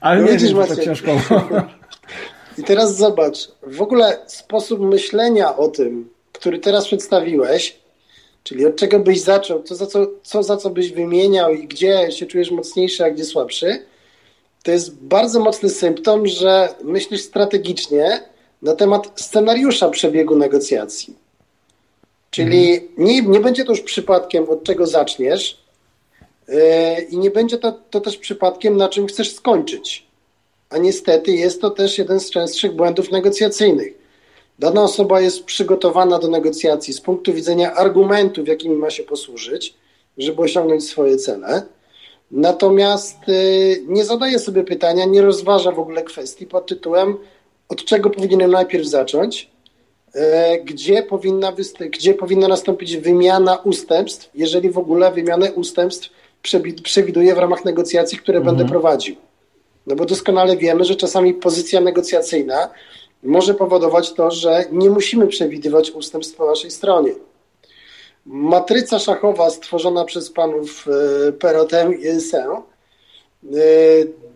[0.00, 1.42] Ale no nie widzisz, wiem, tak książkowo.
[2.58, 7.78] I teraz zobacz, w ogóle sposób myślenia o tym, który teraz przedstawiłeś,
[8.48, 12.12] Czyli od czego byś zaczął, co za co, co za co byś wymieniał i gdzie
[12.12, 13.82] się czujesz mocniejszy, a gdzie słabszy,
[14.62, 18.22] to jest bardzo mocny symptom, że myślisz strategicznie
[18.62, 21.16] na temat scenariusza przebiegu negocjacji.
[22.30, 22.92] Czyli mhm.
[22.98, 25.58] nie, nie będzie to już przypadkiem, od czego zaczniesz,
[26.48, 26.56] yy,
[27.10, 30.06] i nie będzie to, to też przypadkiem, na czym chcesz skończyć.
[30.70, 33.97] A niestety jest to też jeden z częstszych błędów negocjacyjnych
[34.58, 39.74] Dana osoba jest przygotowana do negocjacji z punktu widzenia argumentów, jakimi ma się posłużyć,
[40.18, 41.62] żeby osiągnąć swoje cele.
[42.30, 47.16] Natomiast y, nie zadaje sobie pytania, nie rozważa w ogóle kwestii pod tytułem,
[47.68, 49.50] od czego powinienem najpierw zacząć,
[50.14, 50.20] y,
[50.64, 51.52] gdzie powinna,
[51.90, 56.10] gdzie powinna nastąpić wymiana ustępstw, jeżeli w ogóle wymianę ustępstw
[56.82, 58.56] przewiduje w ramach negocjacji, które mhm.
[58.56, 59.16] będę prowadził.
[59.86, 62.68] No bo doskonale wiemy, że czasami pozycja negocjacyjna
[63.22, 67.12] może powodować to, że nie musimy przewidywać ustępstw po naszej stronie.
[68.26, 70.86] Matryca szachowa stworzona przez panów
[71.28, 72.60] e, Perotem i Ilsen e,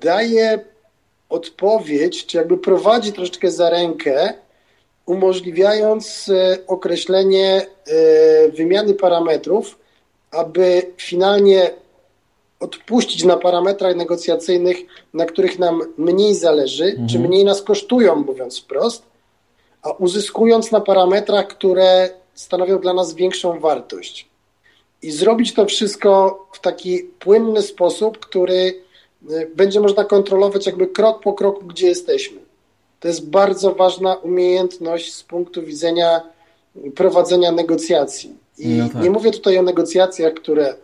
[0.01, 0.65] daje
[1.29, 4.35] odpowiedź, czy jakby prowadzi troszeczkę za rękę,
[5.07, 7.67] umożliwiając e, określenie
[8.57, 9.79] wymiany parametrów,
[10.31, 11.71] aby finalnie
[12.63, 14.77] odpuścić na parametrach negocjacyjnych,
[15.15, 17.09] na których nam mniej zależy, mhm.
[17.09, 19.03] czy mniej nas kosztują, mówiąc wprost,
[19.83, 24.29] a uzyskując na parametrach, które stanowią dla nas większą wartość.
[25.03, 28.83] I zrobić to wszystko w taki płynny sposób, który
[29.31, 32.39] y, będzie można kontrolować jakby krok po kroku, gdzie jesteśmy.
[33.01, 36.21] To jest bardzo ważna umiejętność z punktu widzenia
[36.95, 38.37] prowadzenia negocjacji.
[38.59, 39.03] I no tak.
[39.03, 40.75] nie mówię tutaj o negocjacjach, które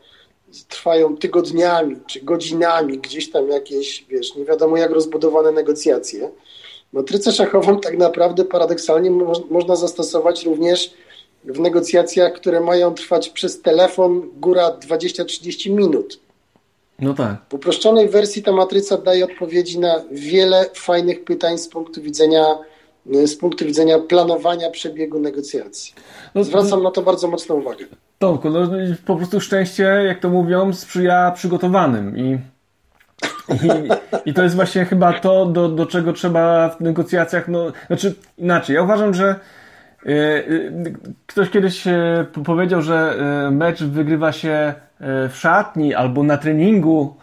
[0.69, 6.31] trwają tygodniami czy godzinami, gdzieś tam jakieś, wiesz, nie wiadomo jak rozbudowane negocjacje.
[6.93, 10.95] Matrycę szachową tak naprawdę paradoksalnie mo można zastosować również
[11.45, 16.21] w negocjacjach, które mają trwać przez telefon góra 20-30 minut.
[16.99, 17.37] No tak.
[17.51, 22.59] W uproszczonej wersji ta matryca daje odpowiedzi na wiele fajnych pytań z punktu widzenia,
[23.07, 25.95] z punktu widzenia planowania przebiegu negocjacji.
[26.35, 27.87] No, Zwracam na to bardzo mocną uwagę.
[28.19, 28.61] Tomku, no
[29.07, 32.39] po prostu szczęście, jak to mówią, sprzyja przygotowanym i
[33.49, 33.89] i,
[34.31, 38.77] I, to jest właśnie chyba to, do, do czego trzeba w negocjacjach, no, znaczy inaczej.
[38.77, 39.29] Ja uważam, że
[40.07, 40.43] e, e,
[41.27, 43.19] ktoś kiedyś e, powiedział, że
[43.51, 47.17] mecz wygrywa się w szatni albo na treningu.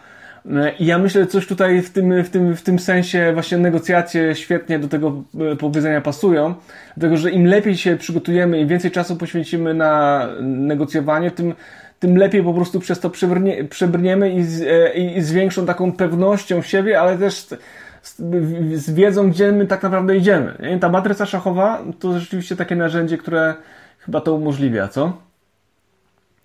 [0.78, 4.34] I ja myślę, że coś tutaj w tym, w, tym, w tym sensie właśnie negocjacje
[4.34, 5.22] świetnie do tego
[5.58, 6.54] powiedzenia pasują.
[6.96, 11.54] Dlatego, że im lepiej się przygotujemy, im więcej czasu poświęcimy na negocjowanie, tym
[12.00, 15.92] tym lepiej po prostu przez to przebrnie, przebrniemy i z, e, i z większą taką
[15.92, 18.16] pewnością siebie, ale też z,
[18.74, 20.54] z wiedzą, gdzie my tak naprawdę idziemy.
[20.60, 20.78] Nie?
[20.78, 23.54] Ta matryca szachowa to rzeczywiście takie narzędzie, które
[23.98, 25.12] chyba to umożliwia, co?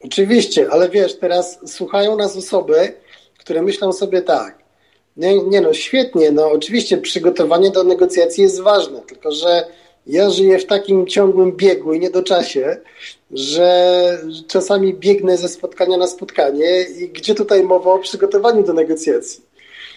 [0.04, 2.94] Oczywiście, ale wiesz, teraz słuchają nas osoby,
[3.42, 4.58] które myślą sobie tak.
[5.18, 9.66] Nie, nie no, świetnie, no oczywiście przygotowanie do negocjacji jest ważne, tylko że
[10.08, 12.78] ja żyję w takim ciągłym biegu i niedoczasie,
[13.32, 14.18] że
[14.48, 19.42] czasami biegnę ze spotkania na spotkanie i gdzie tutaj mowa o przygotowaniu do negocjacji.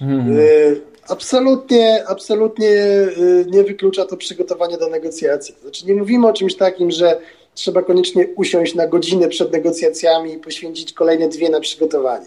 [0.01, 0.39] Mhm.
[0.39, 5.55] Y, absolutnie, absolutnie y, nie wyklucza to przygotowanie do negocjacji.
[5.63, 7.21] Znaczy nie mówimy o czymś takim, że
[7.55, 12.27] trzeba koniecznie usiąść na godzinę przed negocjacjami i poświęcić kolejne dwie na przygotowanie.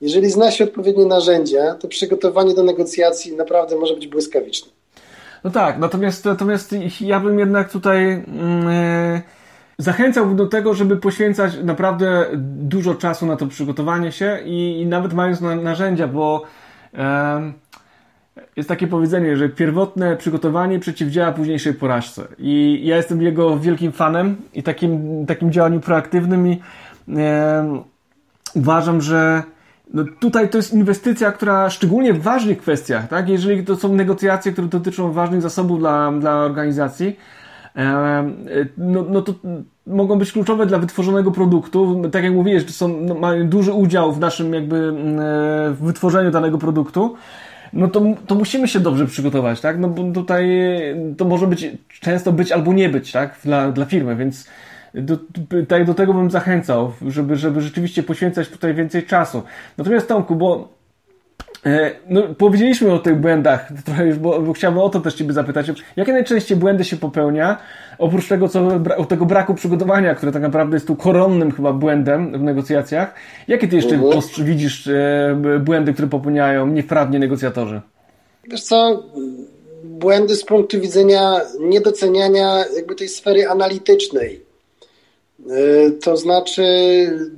[0.00, 4.72] Jeżeli zna się odpowiednie narzędzia, to przygotowanie do negocjacji naprawdę może być błyskawiczne.
[5.44, 9.22] No tak, natomiast, natomiast ja bym jednak tutaj yy,
[9.78, 15.12] zachęcałbym do tego, żeby poświęcać naprawdę dużo czasu na to przygotowanie się i, i nawet
[15.12, 16.42] mając na, narzędzia, bo
[16.92, 17.00] yy,
[18.56, 22.28] jest takie powiedzenie, że pierwotne przygotowanie przeciwdziała późniejszej porażce.
[22.38, 26.60] I ja jestem jego wielkim fanem i takim, takim działaniu proaktywnym i
[27.08, 27.16] yy,
[28.54, 29.42] uważam, że
[29.94, 33.28] no tutaj to jest inwestycja, która szczególnie w ważnych kwestiach, tak?
[33.28, 37.16] jeżeli to są negocjacje, które dotyczą ważnych zasobów dla, dla organizacji,
[38.78, 39.34] no, no to
[39.86, 42.02] mogą być kluczowe dla wytworzonego produktu.
[42.12, 45.78] Tak jak mówiłeś, to są, no, mają duży udział w naszym jakby mm, e, w
[45.80, 47.14] wytworzeniu danego produktu.
[47.72, 49.78] No to, to musimy się dobrze przygotować, tak?
[49.78, 50.48] No bo tutaj
[51.16, 51.66] to może być
[52.00, 53.38] często być albo nie być, tak?
[53.44, 54.48] Dla, dla firmy, więc
[55.02, 55.18] do,
[55.68, 59.42] tak do tego bym zachęcał, żeby, żeby rzeczywiście poświęcać tutaj więcej czasu.
[59.78, 60.68] Natomiast Tomku, bo
[61.66, 65.32] e, no, powiedzieliśmy o tych błędach, trochę już, bo, bo chciałbym o to też Ciebie
[65.32, 65.70] zapytać.
[65.96, 67.58] Jakie najczęściej błędy się popełnia?
[67.98, 68.68] Oprócz tego, co,
[69.08, 73.14] tego braku przygotowania, które tak naprawdę jest tu koronnym chyba błędem w negocjacjach.
[73.48, 74.22] Jakie Ty jeszcze mhm.
[74.38, 77.80] widzisz e, błędy, które popełniają niewprawnie negocjatorzy?
[78.50, 79.02] Wiesz co,
[79.84, 84.47] błędy z punktu widzenia niedoceniania jakby tej sfery analitycznej
[86.00, 86.62] to znaczy,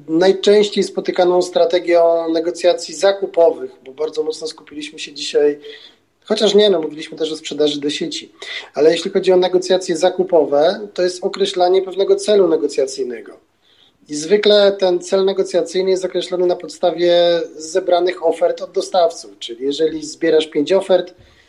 [0.09, 5.59] najczęściej spotykaną strategią negocjacji zakupowych, bo bardzo mocno skupiliśmy się dzisiaj,
[6.25, 8.33] chociaż nie, no mówiliśmy też o sprzedaży do sieci,
[8.75, 13.37] ale jeśli chodzi o negocjacje zakupowe, to jest określanie pewnego celu negocjacyjnego.
[14.09, 20.07] I zwykle ten cel negocjacyjny jest określony na podstawie zebranych ofert od dostawców, czyli jeżeli
[20.07, 21.40] zbierasz pięć ofert, Y,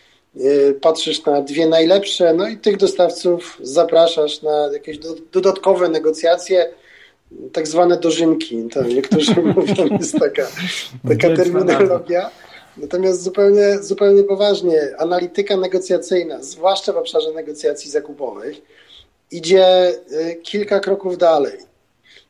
[0.81, 6.69] patrzysz na dwie najlepsze, no i tych dostawców zapraszasz na jakieś do, dodatkowe negocjacje,
[7.53, 8.63] tak zwane dożynki.
[8.73, 10.47] To niektórzy mówią, jest taka,
[11.07, 12.29] taka terminologia.
[12.77, 18.61] Natomiast zupełnie, zupełnie poważnie, analityka negocjacyjna, zwłaszcza w obszarze negocjacji zakupowych,
[19.31, 21.57] idzie y, kilka kroków dalej.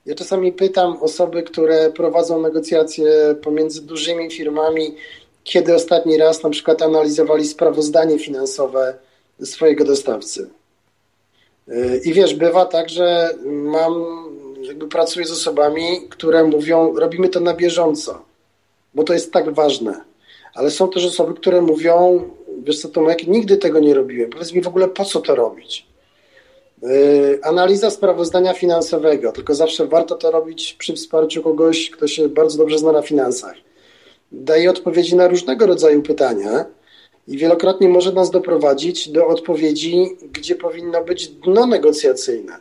[0.05, 4.95] Ja czasami pytam osoby, które prowadzą negocjacje pomiędzy dużymi firmami,
[5.43, 8.95] kiedy ostatni raz na przykład analizowali sprawozdanie finansowe
[9.43, 10.49] swojego dostawcy.
[11.69, 14.05] Y, I wiesz, bywa tak, że mam,
[14.61, 18.25] jakby pracuję z osobami, które mówią, robimy to na bieżąco,
[18.93, 20.01] bo to jest tak ważne.
[20.53, 22.23] Ale są też osoby, które mówią,
[22.63, 24.29] wiesz co, Tomek, nigdy tego nie robiłem.
[24.29, 25.85] Powiedz mi w ogóle, po co to robić?
[26.81, 32.57] Yy, analiza sprawozdania finansowego, tylko zawsze warto to robić przy wsparciu kogoś, kto się bardzo
[32.57, 33.55] dobrze zna na finansach
[34.31, 36.65] daje odpowiedzi na różnego rodzaju pytania
[37.27, 42.57] i wielokrotnie może nas doprowadzić do odpowiedzi, gdzie powinno być dno negocjacyjne.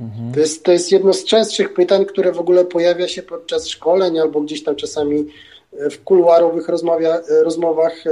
[0.00, 0.32] Mhm.
[0.34, 4.18] To, jest, to jest jedno z częstszych pytań, które w ogóle pojawia się podczas szkoleń
[4.18, 5.26] albo gdzieś tam czasami
[5.72, 8.04] w kuluarowych rozmawia, rozmowach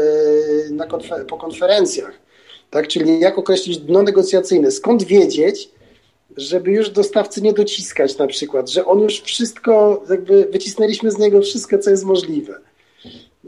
[0.80, 2.12] e, konfer po konferencjach.
[2.70, 2.88] Tak?
[2.88, 4.70] Czyli jak określić dno negocjacyjne?
[4.70, 5.70] Skąd wiedzieć,
[6.36, 11.40] żeby już dostawcy nie dociskać na przykład, że on już wszystko, jakby wycisnęliśmy z niego
[11.40, 12.58] wszystko, co jest możliwe.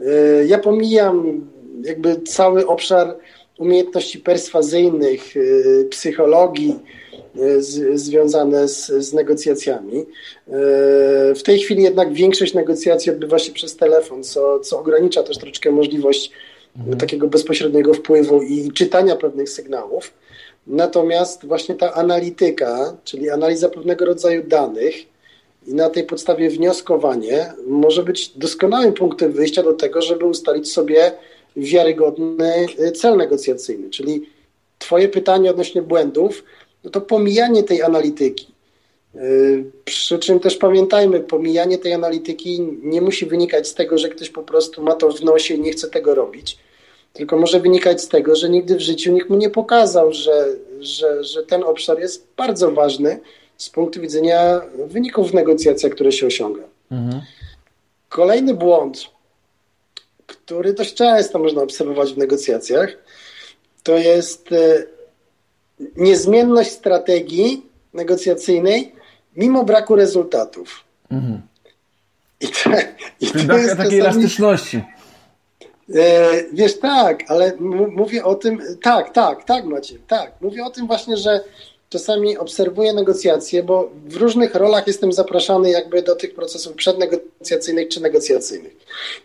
[0.05, 1.47] E, ja pomijam
[1.83, 3.17] jakby cały obszar
[3.57, 6.79] umiejętności perswazyjnych, e, psychologii,
[7.57, 10.05] z, związane z, z negocjacjami.
[11.35, 15.71] W tej chwili jednak większość negocjacji odbywa się przez telefon, co, co ogranicza też troszeczkę
[15.71, 16.31] możliwość
[16.77, 16.97] mhm.
[16.97, 20.13] takiego bezpośredniego wpływu i czytania pewnych sygnałów.
[20.67, 24.95] Natomiast właśnie ta analityka, czyli analiza pewnego rodzaju danych
[25.67, 31.11] i na tej podstawie wnioskowanie może być doskonałym punktem wyjścia do tego, żeby ustalić sobie
[31.55, 33.89] wiarygodny cel negocjacyjny.
[33.89, 34.25] Czyli
[34.79, 36.43] Twoje pytanie odnośnie błędów,
[36.83, 38.47] no to pomijanie tej analityki.
[39.85, 44.43] Przy czym też pamiętajmy, pomijanie tej analityki nie musi wynikać z tego, że ktoś po
[44.43, 46.57] prostu ma to w nosie i nie chce tego robić
[47.13, 50.47] tylko może wynikać z tego, że nigdy w życiu nikt mu nie pokazał, że,
[50.79, 53.19] że, że ten obszar jest bardzo ważny
[53.59, 56.63] z punktu widzenia wyników w negocjacjach, które się osiąga.
[56.91, 57.21] Mhm.
[58.09, 59.05] Kolejny błąd,
[60.27, 62.89] który dość często można obserwować w negocjacjach,
[63.83, 64.83] to jest e,
[65.95, 68.95] niezmienność strategii negocjacyjnej
[69.35, 70.83] mimo braku rezultatów.
[71.11, 71.41] Mhm.
[72.41, 72.69] I to,
[73.19, 74.81] i to jest takiej elastyczności.
[75.95, 77.53] E, wiesz, tak, ale
[77.95, 80.31] mówię o tym, tak, tak, tak Macie, tak.
[80.41, 81.43] Mówię o tym właśnie, że
[81.89, 88.01] czasami obserwuję negocjacje, bo w różnych rolach jestem zapraszany jakby do tych procesów przednegocjacyjnych czy
[88.01, 88.75] negocjacyjnych.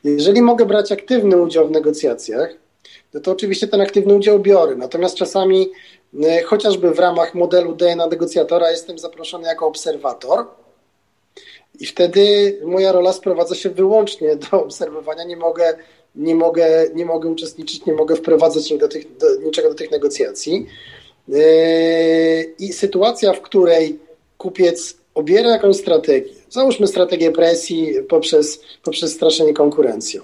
[0.04, 2.54] Jeżeli mogę brać aktywny udział w negocjacjach,
[3.14, 4.76] no to oczywiście ten aktywny udział biorę.
[4.76, 5.70] Natomiast czasami
[6.24, 10.46] e, chociażby w ramach modelu DNA negocjatora jestem zaproszony jako obserwator
[11.80, 15.24] i wtedy moja rola sprowadza się wyłącznie do obserwowania.
[15.24, 15.74] Nie mogę
[16.14, 20.66] nie mogę, nie mogę uczestniczyć, nie mogę wprowadzać do tych, do, niczego do tych negocjacji.
[21.28, 21.38] Yy,
[22.58, 23.98] I sytuacja, w której
[24.38, 30.22] kupiec obiera jakąś strategię, załóżmy strategię presji poprzez, poprzez straszenie konkurencją.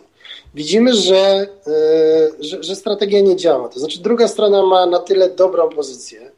[0.55, 3.69] Widzimy, że, yy, że, że strategia nie działa.
[3.69, 6.31] To znaczy, druga strona ma na tyle dobrą pozycję,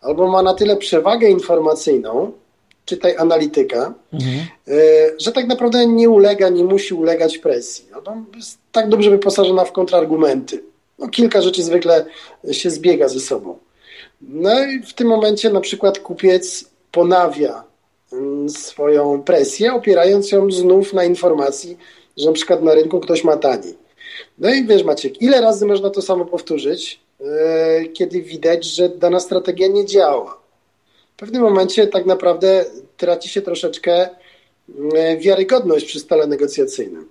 [0.00, 2.32] albo ma na tyle przewagę informacyjną,
[2.84, 4.46] czytaj analityka, mhm.
[4.68, 4.74] E,
[5.18, 7.84] że tak naprawdę nie ulega, nie musi ulegać presji.
[7.94, 10.62] Albo jest tak dobrze wyposażona w kontrargumenty.
[10.98, 12.04] No, kilka rzeczy zwykle
[12.52, 13.58] się zbiega ze sobą.
[14.22, 17.64] No i w tym momencie na przykład kupiec ponawia
[18.12, 21.78] mm, swoją presję, opierając ją znów na informacji,
[22.16, 23.74] że na przykład na rynku ktoś ma taniej.
[24.38, 29.20] No i wiesz Maciek, ile razy można to samo powtórzyć, e, kiedy widać, że dana
[29.20, 30.42] strategia nie działa
[31.12, 32.64] w pewnym momencie tak naprawdę
[32.96, 34.08] traci się troszeczkę
[34.78, 37.08] mm, wiarygodność przy stole negocjacyjnym.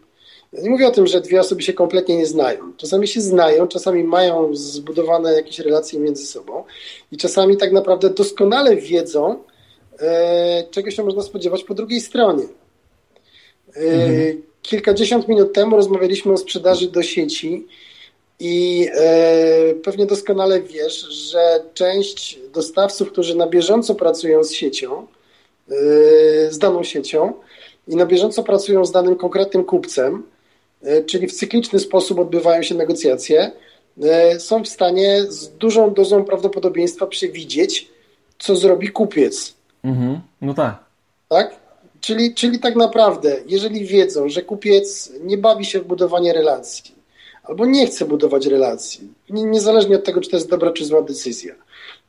[0.54, 2.74] Ja nie mówię o tym, że dwie osoby się kompletnie nie znają.
[2.78, 6.64] Czasami się znają, czasami mają zbudowane jakieś relacje między sobą
[7.12, 9.44] i czasami tak naprawdę doskonale wiedzą,
[10.00, 12.44] e, czego się można spodziewać po drugiej stronie.
[13.76, 14.42] E, mhm.
[14.62, 17.68] Kilkadziesiąt minut temu rozmawialiśmy o sprzedaży do sieci
[18.40, 25.08] i e, pewnie doskonale wiesz, że część dostawców, którzy na bieżąco pracują z siecią,
[25.70, 25.76] e,
[26.52, 27.34] z daną siecią
[27.88, 30.24] i na bieżąco pracują z danym konkretnym kupcem,
[31.06, 33.52] czyli w cykliczny sposób odbywają się negocjacje,
[34.40, 37.88] są w stanie z dużą dozą prawdopodobieństwa przewidzieć,
[38.40, 39.54] co zrobi kupiec.
[39.84, 40.22] Mhm.
[40.42, 40.84] No tak.
[41.30, 41.56] Tak?
[42.02, 46.96] Czyli, czyli tak naprawdę, jeżeli wiedzą, że kupiec nie bawi się w budowanie relacji,
[47.44, 51.56] albo nie chce budować relacji, niezależnie od tego, czy to jest dobra czy zła decyzja,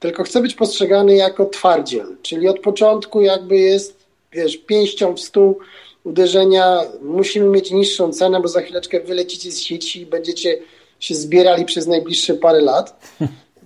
[0.01, 3.97] tylko chce być postrzegany jako twardziel, czyli od początku jakby jest,
[4.33, 5.59] wiesz, pięścią w stół
[6.05, 10.59] uderzenia, musimy mieć niższą cenę, bo za chwileczkę wylecicie z sieci i będziecie
[11.01, 12.97] się zbierali przez najbliższe parę lat.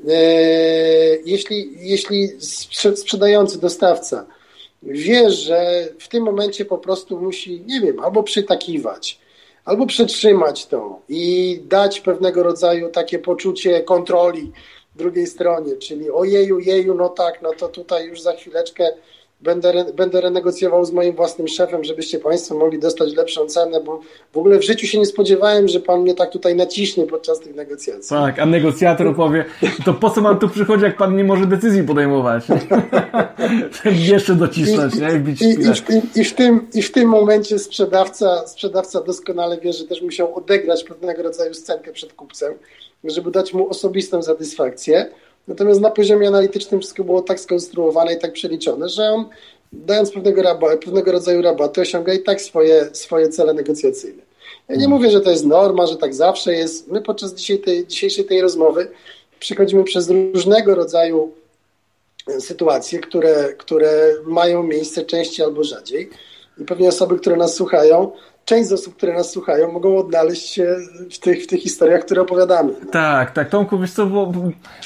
[0.09, 0.13] E,
[1.25, 2.29] jeśli, jeśli
[2.97, 4.27] sprzedający, dostawca
[4.83, 9.21] wie, że w tym momencie po prostu musi, nie wiem, albo przytakiwać,
[9.65, 14.53] albo przetrzymać to i dać pewnego rodzaju takie poczucie kontroli
[14.97, 18.89] drugiej stronie, czyli ojeju, jeju, no tak, no to tutaj już za chwileczkę
[19.47, 24.01] będę, będę renegocjował z moim własnym szefem, żebyście Państwo mogli dostać lepszą cenę, bo
[24.33, 27.55] w ogóle w życiu się nie spodziewałem, że Pan mnie tak tutaj naciśnie podczas tych
[27.55, 28.09] negocjacji.
[28.09, 29.45] Tak, a negocjator powie,
[29.85, 32.45] to po co Pan tu przychodzi, jak Pan nie może decyzji podejmować?
[34.13, 35.09] Jeszcze docisnąć, I, nie?
[35.09, 35.49] I, i,
[35.95, 40.35] i, i, w tym, I w tym momencie sprzedawca, sprzedawca doskonale wie, że też musiał
[40.35, 42.55] odegrać pewnego rodzaju scenkę przed kupcem,
[43.05, 45.11] żeby dać mu osobistą satysfakcję,
[45.49, 49.25] Natomiast na poziomie analitycznym wszystko było tak skonstruowane i tak przeliczone, że on
[49.73, 54.23] dając pewnego, rabat, pewnego rodzaju rabaty osiąga i tak swoje, swoje cele negocjacyjne.
[54.69, 54.99] Ja nie hmm.
[54.99, 56.89] mówię, że to jest norma, że tak zawsze jest.
[56.89, 58.89] My podczas dzisiaj tej, dzisiejszej tej rozmowy
[59.41, 61.33] przechodzimy przez różnego rodzaju
[62.39, 66.11] sytuacje, które, które mają miejsce częściej albo rzadziej.
[66.59, 68.13] I pewnie osoby, które nas słuchają,
[68.47, 70.77] część z osób, które nas słuchają, mogą odnaleźć się
[71.11, 72.73] w tych, w tych historiach, które opowiadamy.
[72.93, 73.49] Tak, tak.
[73.49, 74.33] Tomku, wiesz co, bo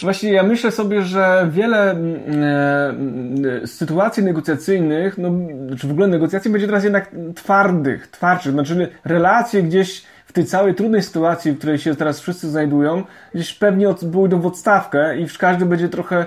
[0.03, 5.31] właśnie ja myślę sobie, że wiele e, sytuacji negocjacyjnych, no,
[5.79, 10.75] czy w ogóle negocjacji będzie teraz jednak twardych, twardszych, znaczy relacje gdzieś w tej całej
[10.75, 13.03] trudnej sytuacji, w której się teraz wszyscy znajdują,
[13.35, 16.27] gdzieś pewnie pójdą w odstawkę i każdy będzie trochę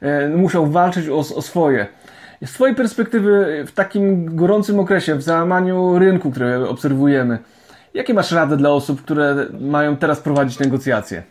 [0.00, 1.86] e, musiał walczyć o, o swoje.
[2.44, 7.38] Z Twojej perspektywy, w takim gorącym okresie, w załamaniu rynku, które obserwujemy,
[7.94, 11.22] jakie masz rady dla osób, które mają teraz prowadzić negocjacje?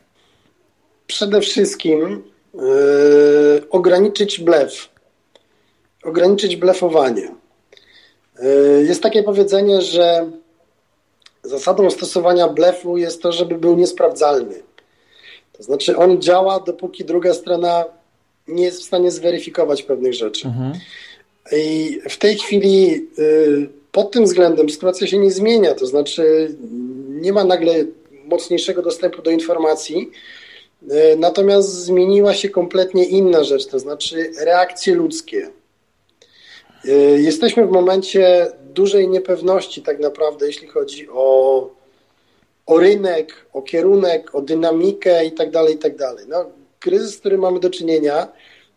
[1.08, 2.24] Przede wszystkim
[2.54, 2.62] yy,
[3.70, 4.90] ograniczyć blef.
[6.04, 7.32] Ograniczyć blefowanie.
[8.42, 10.30] Yy, jest takie powiedzenie, że
[11.44, 14.56] zasadą stosowania blefu jest to, żeby był niesprawdzalny.
[15.52, 17.86] To znaczy on działa, dopóki druga strona
[18.48, 20.48] nie jest w stanie zweryfikować pewnych rzeczy.
[20.48, 20.74] Mhm.
[21.52, 26.56] I w tej chwili y, pod tym względem sytuacja się nie zmienia, to znaczy
[27.10, 27.74] nie ma nagle
[28.26, 30.12] mocniejszego dostępu do informacji,
[30.84, 35.50] y, natomiast zmieniła się kompletnie inna rzecz, to znaczy reakcje ludzkie.
[36.86, 41.70] Y, jesteśmy w momencie dużej niepewności tak naprawdę, jeśli chodzi o,
[42.66, 46.26] o rynek, o kierunek, o dynamikę i tak dalej, i tak dalej.
[46.28, 46.46] No,
[46.84, 48.28] kryzys, z którym mamy do czynienia,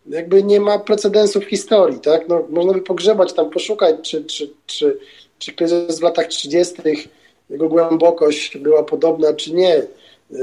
[0.09, 2.27] jakby nie ma precedensów w historii, tak?
[2.27, 4.97] No, można by pogrzebać tam, poszukać, czy, czy, czy,
[5.39, 6.73] czy kryzys w latach 30.,
[7.49, 9.83] jego głębokość była podobna, czy nie.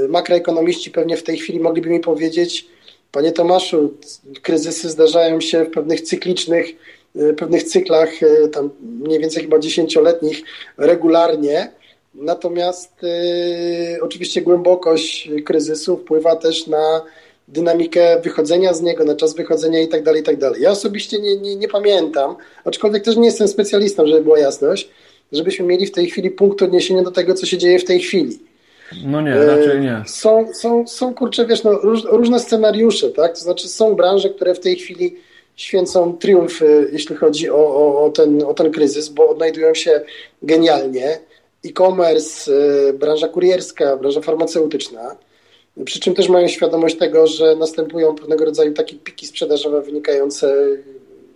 [0.09, 2.67] Makroekonomiści pewnie w tej chwili mogliby mi powiedzieć,
[3.11, 3.93] panie Tomaszu,
[4.41, 6.67] kryzysy zdarzają się w pewnych cyklicznych,
[7.37, 8.09] pewnych cyklach,
[8.51, 10.41] tam mniej więcej chyba dziesięcioletnich,
[10.77, 11.71] regularnie.
[12.15, 17.01] Natomiast y, oczywiście głębokość kryzysu wpływa też na
[17.47, 20.61] dynamikę wychodzenia z niego, na czas wychodzenia i tak dalej, i tak dalej.
[20.61, 22.35] Ja osobiście nie, nie, nie pamiętam,
[22.65, 24.89] aczkolwiek też nie jestem specjalistą, żeby była jasność,
[25.31, 28.39] żebyśmy mieli w tej chwili punkt odniesienia do tego, co się dzieje w tej chwili.
[29.05, 30.03] No nie, raczej nie.
[30.07, 33.33] Są, są, są kurczę, wiesz, no, róż, różne scenariusze, tak?
[33.33, 35.15] To znaczy są branże, które w tej chwili
[35.55, 40.01] święcą triumfy, jeśli chodzi o, o, o, ten, o ten kryzys, bo odnajdują się
[40.43, 41.19] genialnie.
[41.65, 42.51] E-commerce,
[42.89, 45.15] y, branża kurierska, branża farmaceutyczna.
[45.85, 50.55] Przy czym też mają świadomość tego, że następują pewnego rodzaju takie piki sprzedażowe wynikające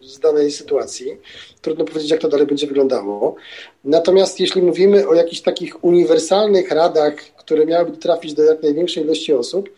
[0.02, 1.18] z danej sytuacji.
[1.62, 3.36] Trudno powiedzieć, jak to dalej będzie wyglądało.
[3.84, 9.34] Natomiast jeśli mówimy o jakichś takich uniwersalnych radach, które miałyby trafić do jak największej ilości
[9.34, 9.70] osób,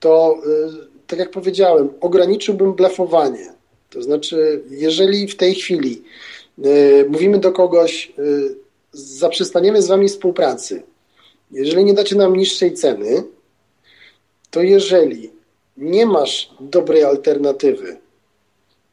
[0.00, 3.52] to y, tak jak powiedziałem, ograniczyłbym blefowanie.
[3.90, 6.02] To znaczy, jeżeli w tej chwili
[6.64, 8.56] y, mówimy do kogoś, y,
[8.92, 10.82] zaprzestaniemy z wami współpracy,
[11.50, 13.22] jeżeli nie dacie nam niższej ceny,
[14.56, 15.30] to jeżeli
[15.76, 17.96] nie masz dobrej alternatywy,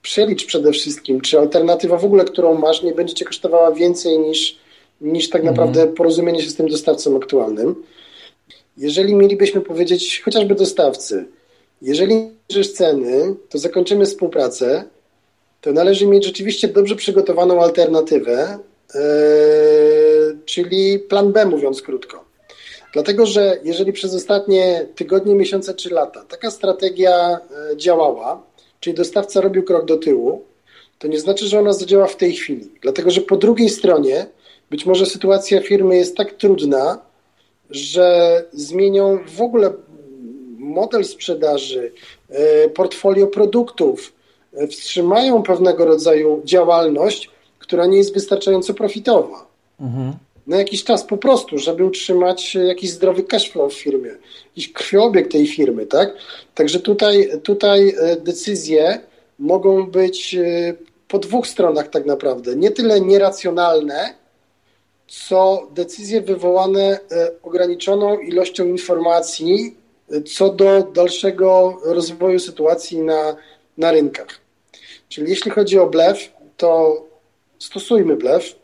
[0.02, 4.58] przelicz przede wszystkim, czy alternatywa w ogóle, którą masz, nie będzie cię kosztowała więcej niż,
[5.02, 5.56] niż tak mhm.
[5.56, 7.84] naprawdę porozumienie się z tym dostawcą aktualnym.
[8.78, 11.26] Jeżeli mielibyśmy powiedzieć chociażby dostawcy,
[11.82, 14.84] jeżeli niżysz ceny, to zakończymy współpracę,
[15.62, 18.60] to należy mieć rzeczywiście dobrze przygotowaną alternatywę,
[18.96, 19.02] yy,
[20.46, 22.33] czyli plan B, mówiąc krótko.
[22.94, 27.40] Dlatego, że jeżeli przez ostatnie tygodnie, miesiące czy lata taka strategia
[27.72, 28.44] e, działała,
[28.80, 30.44] czyli dostawca robił krok do tyłu,
[31.00, 32.70] to nie znaczy, że ona zadziała w tej chwili.
[32.82, 34.26] Dlatego, że po drugiej stronie
[34.70, 37.00] być może sytuacja firmy jest tak trudna,
[37.70, 39.74] że zmienią w ogóle
[40.58, 41.92] model sprzedaży,
[42.30, 44.14] e, portfolio produktów,
[44.54, 47.30] e, wstrzymają pewnego rodzaju działalność,
[47.60, 49.48] która nie jest wystarczająco profitowa.
[49.80, 50.14] Mhm
[50.48, 54.12] na jakiś czas po prostu, żeby utrzymać jakiś zdrowy cashflow w firmie,
[54.46, 56.14] jakiś krwiobieg tej firmy, tak?
[56.56, 59.00] Także tutaj, tutaj e, decyzje
[59.40, 60.74] mogą być e,
[61.08, 62.56] po dwóch stronach tak naprawdę.
[62.56, 64.14] Nie tyle nieracjonalne,
[65.08, 69.76] co decyzje wywołane e, ograniczoną ilością informacji
[70.26, 73.36] co do dalszego rozwoju sytuacji na,
[73.78, 74.28] na rynkach.
[75.10, 77.02] Czyli jeśli chodzi o blef, to
[77.60, 78.56] stosujmy blef,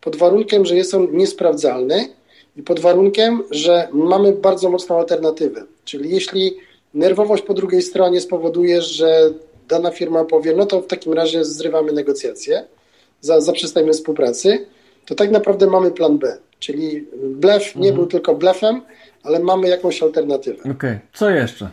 [0.00, 2.08] pod warunkiem, że jest on niesprawdzalny
[2.56, 5.64] i pod warunkiem, że mamy bardzo mocną alternatywę.
[5.84, 6.56] Czyli jeśli
[6.94, 9.30] nerwowość po drugiej stronie spowoduje, że
[9.68, 12.64] dana firma powie, no to w takim razie zrywamy negocjacje,
[13.20, 14.66] zaprzestajmy współpracy,
[15.06, 16.38] to tak naprawdę mamy plan B.
[16.58, 17.84] Czyli blef mhm.
[17.84, 18.82] nie był tylko blefem,
[19.22, 20.60] ale mamy jakąś alternatywę.
[20.60, 21.00] Okej, okay.
[21.14, 21.70] co jeszcze?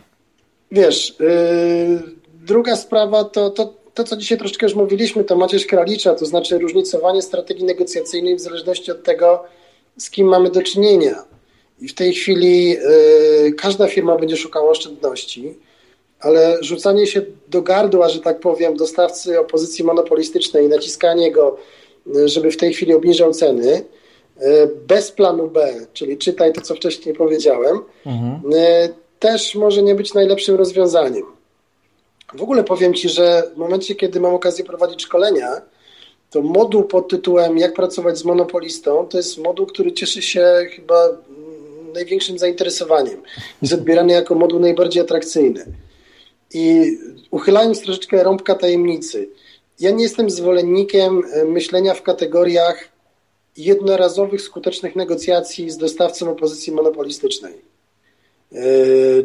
[0.70, 2.02] Wiesz, yy,
[2.46, 6.58] druga sprawa to, to to, co dzisiaj troszeczkę już mówiliśmy, to Macierz Kralicza, to znaczy
[6.58, 9.44] różnicowanie strategii negocjacyjnej w zależności od tego,
[9.98, 11.24] z kim mamy do czynienia.
[11.80, 12.76] I w tej chwili
[13.46, 15.54] y, każda firma będzie szukała oszczędności,
[16.20, 21.56] ale rzucanie się do gardła, że tak powiem, dostawcy opozycji monopolistycznej, naciskanie go,
[22.16, 23.84] y, żeby w tej chwili obniżał ceny,
[24.88, 28.40] bez planu B, czyli czytaj to, co wcześniej powiedziałem, mhm.
[29.18, 31.35] też może nie być najlepszym rozwiązaniem.
[32.34, 35.48] W ogóle powiem Ci, że w momencie, kiedy mam okazję prowadzić szkolenia,
[36.30, 41.08] to moduł pod tytułem Jak pracować z monopolistą to jest moduł, który cieszy się chyba
[41.94, 43.22] największym zainteresowaniem.
[43.62, 45.66] Jest odbierany jako moduł najbardziej atrakcyjny.
[46.54, 46.98] I
[47.30, 49.28] uchylając troszeczkę rąbka tajemnicy,
[49.80, 52.88] ja nie jestem zwolennikiem e, myślenia w kategoriach
[53.56, 57.54] jednorazowych, skutecznych negocjacji z dostawcą opozycji monopolistycznej.
[58.52, 58.58] E,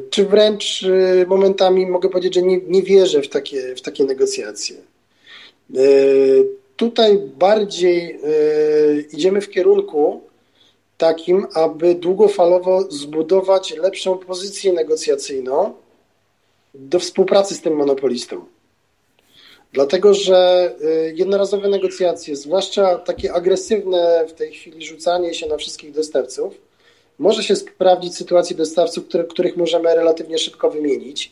[0.10, 4.76] czy wręcz e, momentami mogę powiedzieć, że nie, nie wierzę w takie, w takie negocjacje.
[6.76, 8.20] Tutaj bardziej
[9.12, 10.22] idziemy w kierunku
[10.98, 15.74] takim, aby długofalowo zbudować lepszą pozycję negocjacyjną
[16.74, 18.46] do współpracy z tym monopolistą.
[19.74, 20.72] Dlatego, że
[21.14, 26.54] jednorazowe negocjacje, zwłaszcza takie agresywne w tej chwili rzucanie się na wszystkich dostawców,
[27.22, 31.32] może się sprawdzić sytuacji dostawców, które, których możemy relatywnie szybko wymienić.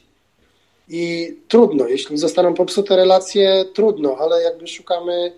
[0.89, 5.31] I trudno, jeśli zostaną popsute relacje, trudno, ale jakby szukamy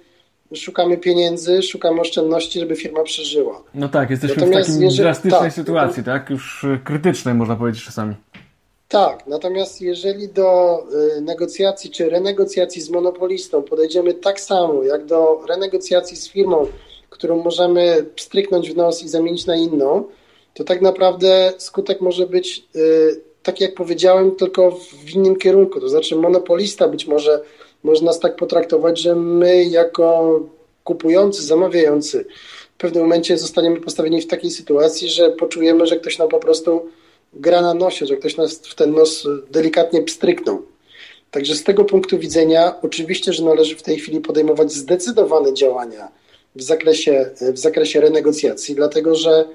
[0.56, 3.64] szukamy pieniędzy, szukamy oszczędności, żeby firma przeżyła.
[3.74, 6.30] No tak, jesteśmy Natomiast w takiej jeżeli, drastycznej tak, sytuacji, tak?
[6.30, 8.16] Już y, krytycznej można powiedzieć czasami.
[8.88, 10.80] Tak, natomiast jeżeli do
[11.18, 16.68] y, negocjacji czy renegocjacji z monopolistą podejdziemy tak samo jak do renegocjacji z firmą,
[17.10, 20.04] którą możemy stryknąć w nos i zamienić na inną,
[20.62, 22.64] to tak naprawdę skutek może być,
[23.44, 24.72] tak jak powiedziałem, tylko
[25.06, 25.80] w innym kierunku.
[25.80, 27.42] To znaczy monopolista być może
[27.84, 30.40] można nas tak potraktować, że my jako
[30.84, 32.26] kupujący, zamawiający
[32.76, 36.86] w pewnym momencie zostaniemy postawieni w takiej sytuacji, że poczujemy, że ktoś nam po prostu
[37.34, 40.62] gra na nosie, że ktoś nas w ten nos delikatnie pstryknął.
[41.32, 46.12] Także z tego punktu widzenia oczywiście, że należy w tej chwili podejmować zdecydowane działania
[46.56, 49.46] w zakresie, w zakresie renegocjacji, dlatego że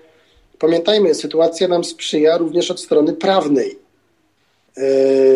[0.59, 3.79] pamiętajmy, sytuacja nam sprzyja również od strony prawnej.
[4.77, 4.83] E,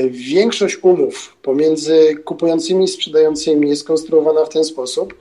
[0.09, 5.15] większość umów pomiędzy kupującymi i sprzedającymi jest konstruowana w ten sposób,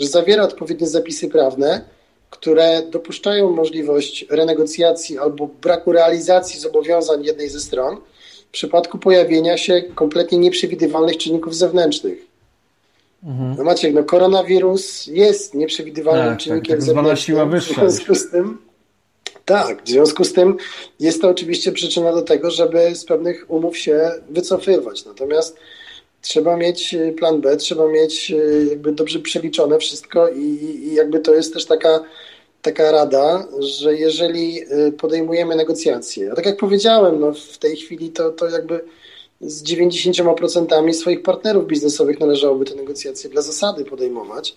[0.00, 1.84] że zawiera odpowiednie zapisy prawne,
[2.30, 7.96] które dopuszczają możliwość renegocjacji albo braku realizacji zobowiązań jednej ze stron
[8.48, 12.18] w przypadku pojawienia się kompletnie nieprzewidywalnych czynników zewnętrznych.
[13.24, 13.54] Mhm.
[13.58, 17.16] No Maciek, no koronawirus jest nieprzewidywalnym tak, czynnikiem tak, tak zewnętrznym.
[17.16, 17.74] Siła wyższa.
[17.86, 18.58] W związku z tym
[19.46, 20.56] tak, w związku z tym
[21.00, 25.04] jest to oczywiście przyczyna do tego, żeby z pewnych umów się wycofywać.
[25.04, 25.56] Natomiast
[26.22, 30.40] trzeba mieć y, plan B, trzeba mieć y, jakby dobrze przeliczone wszystko i,
[30.84, 32.04] i jakby to jest też taka,
[32.62, 38.10] taka rada, że jeżeli y, podejmujemy negocjacje, a tak jak powiedziałem, no w tej chwili
[38.10, 38.80] to, to jakby
[39.40, 44.56] z 90% swoich partnerów biznesowych należałoby te negocjacje dla zasady podejmować,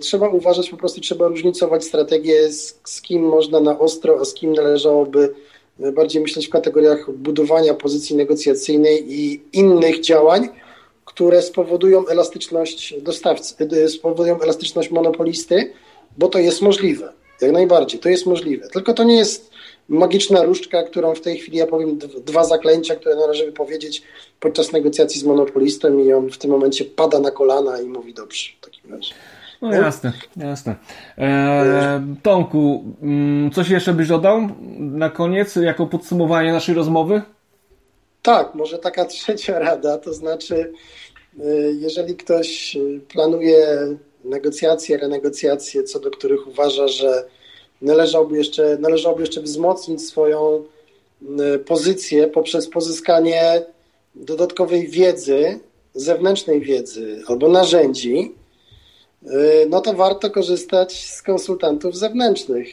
[0.00, 4.34] trzeba uważać, po prostu trzeba różnicować strategię, z, z kim można na ostro, a z
[4.34, 5.34] kim należałoby
[5.80, 10.48] e, bardziej myśleć w kategoriach budowania pozycji negocjacyjnej i innych działań,
[11.04, 15.72] które spowodują elastyczność dostawcy, e, spowodują elastyczność monopolisty,
[16.18, 17.12] bo to jest możliwe.
[17.40, 18.68] Jak najbardziej, to jest możliwe.
[18.68, 19.50] Tylko to nie jest
[19.88, 24.02] magiczna różdżka, którą w tej chwili ja powiem dwa zaklęcia, które należy wypowiedzieć
[24.40, 28.50] podczas negocjacji z monopolistą i on w tym momencie pada na kolana i mówi dobrze
[28.60, 29.14] w takim razie.
[29.62, 30.76] No jasne, jasne.
[31.18, 34.48] E, Tomku, mm, coś jeszcze byś dodał
[34.78, 37.22] na koniec, jako podsumowanie naszej rozmowy?
[38.22, 40.72] Tak, może taka trzecia rada, to znaczy,
[41.40, 42.76] e, jeżeli ktoś
[43.08, 43.66] planuje
[44.24, 47.24] negocjacje, renegocjacje, co do których uważa, że
[47.82, 50.64] należałoby jeszcze, należałoby jeszcze wzmocnić swoją
[51.38, 53.62] e, pozycję poprzez pozyskanie
[54.14, 55.58] dodatkowej wiedzy,
[55.94, 58.39] zewnętrznej wiedzy albo narzędzi, E,
[59.68, 62.68] no to warto korzystać z konsultantów zewnętrznych,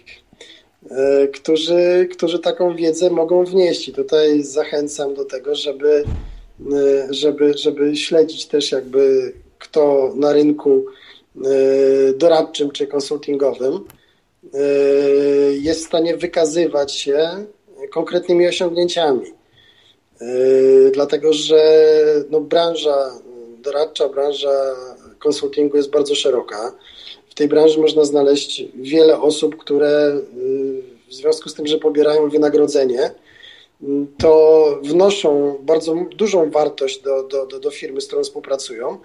[0.92, 3.88] e, którzy, którzy taką wiedzę mogą wnieść.
[3.88, 6.04] I tutaj zachęcam do tego, żeby,
[6.74, 10.86] e, żeby, żeby śledzić też jakby kto na rynku
[12.16, 13.80] doradczym czy konsultingowym
[15.52, 17.46] jest w stanie wykazywać się
[17.94, 19.26] konkretnymi osiągnięciami.
[20.94, 21.86] Dlatego, że
[22.30, 23.12] no, branża
[23.64, 24.76] doradcza, branża
[25.20, 26.76] konsultingu jest bardzo szeroka.
[27.30, 32.30] W tej branży można znaleźć wiele osób, które y, w związku z tym, że pobierają
[32.30, 33.12] wynagrodzenie,
[33.82, 33.86] y,
[34.18, 38.98] to wnoszą bardzo dużą wartość do, do, do, do firmy, z którą współpracują.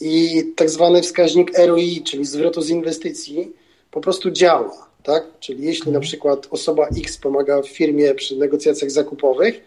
[0.00, 3.52] I tak zwany wskaźnik ROI, czyli zwrotu z inwestycji,
[3.90, 4.88] po prostu działa.
[5.02, 5.24] Tak?
[5.40, 9.60] Czyli jeśli na przykład osoba X pomaga w firmie przy negocjacjach zakupowych,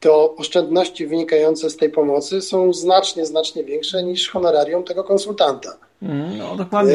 [0.00, 5.78] to oszczędności wynikające z tej pomocy są znacznie, znacznie większe niż honorarium tego konsultanta.
[6.02, 6.94] Mm, no, dokładnie.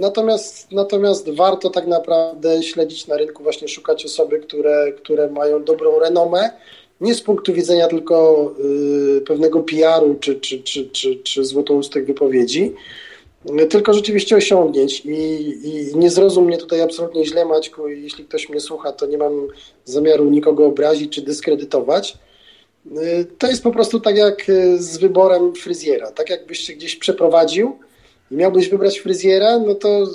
[0.00, 5.98] Natomiast, natomiast warto tak naprawdę śledzić na rynku, właśnie szukać osoby, które, które mają dobrą
[5.98, 6.50] renomę,
[7.00, 8.50] nie z punktu widzenia tylko
[9.16, 12.74] y, pewnego PR-u czy, czy, czy, czy, czy złotoustych wypowiedzi,
[13.70, 15.00] tylko rzeczywiście osiągnięć.
[15.04, 15.10] I,
[15.64, 19.48] I, nie zrozum mnie tutaj absolutnie źle, Maćku, jeśli ktoś mnie słucha, to nie mam
[19.84, 22.18] zamiaru nikogo obrazić czy dyskredytować.
[22.86, 26.10] Y, to jest po prostu tak jak y, z wyborem fryzjera.
[26.10, 27.78] Tak jakbyś się gdzieś przeprowadził
[28.30, 30.06] i miałbyś wybrać fryzjera, no to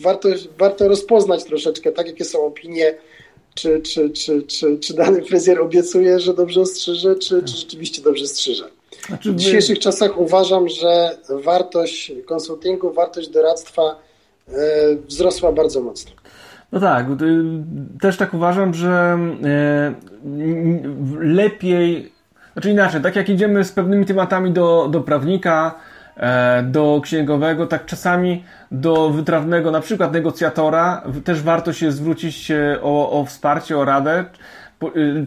[0.00, 2.94] warto, warto rozpoznać troszeczkę, tak jakie są opinie
[3.54, 8.26] czy, czy, czy, czy, czy dany fryzjer obiecuje, że dobrze ostrzyże, czy, czy rzeczywiście dobrze
[8.26, 8.81] strzyże.
[9.06, 11.10] Znaczy, w dzisiejszych czasach uważam, że
[11.44, 13.82] wartość konsultingu, wartość doradztwa
[14.48, 14.52] e,
[15.08, 16.12] wzrosła bardzo mocno.
[16.72, 17.16] No tak, y,
[18.00, 19.94] też tak uważam, że e,
[21.18, 22.12] lepiej,
[22.52, 25.74] znaczy inaczej, tak jak idziemy z pewnymi tematami do, do prawnika,
[26.16, 33.20] E, do księgowego, tak czasami do wytrawnego, na przykład negocjatora, też warto się zwrócić o,
[33.20, 34.24] o wsparcie, o radę,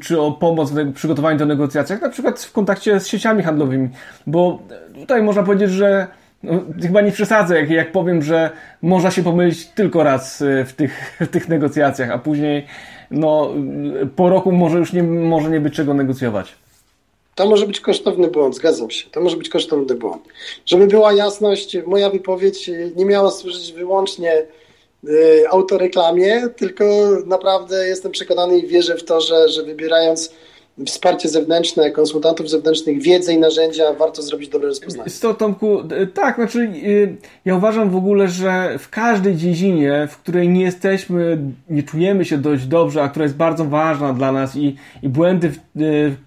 [0.02, 3.90] czy o pomoc w przygotowaniu do negocjacji, jak na przykład w kontakcie z sieciami handlowymi,
[4.28, 4.60] bo
[4.96, 6.08] tutaj można powiedzieć, że
[6.44, 8.50] no, chyba nie przesadzę, jak, jak powiem, że
[8.82, 12.66] można się pomylić tylko raz w tych, w tych negocjacjach, a później
[13.12, 13.54] no,
[14.16, 16.56] po roku może już nie, może nie być czego negocjować.
[17.36, 19.10] To może być kosztowny błąd, zgadzam się.
[19.10, 20.24] To może być kosztowny błąd.
[20.66, 24.46] Żeby była jasność, moja wypowiedź nie miała służyć wyłącznie y,
[25.50, 26.86] autoreklamie, tylko
[27.26, 30.34] naprawdę jestem przekonany i wierzę w to, że, że wybierając
[30.86, 35.10] wsparcie zewnętrzne, konsultantów zewnętrznych, wiedzę i narzędzia, warto zrobić dobre rozpoznanie.
[35.10, 35.78] Z to, Tomku,
[36.14, 41.38] tak, znaczy y, ja uważam w ogóle, że w każdej dziedzinie, w której nie jesteśmy,
[41.70, 45.52] nie czujemy się dość dobrze, a która jest bardzo ważna dla nas i, i błędy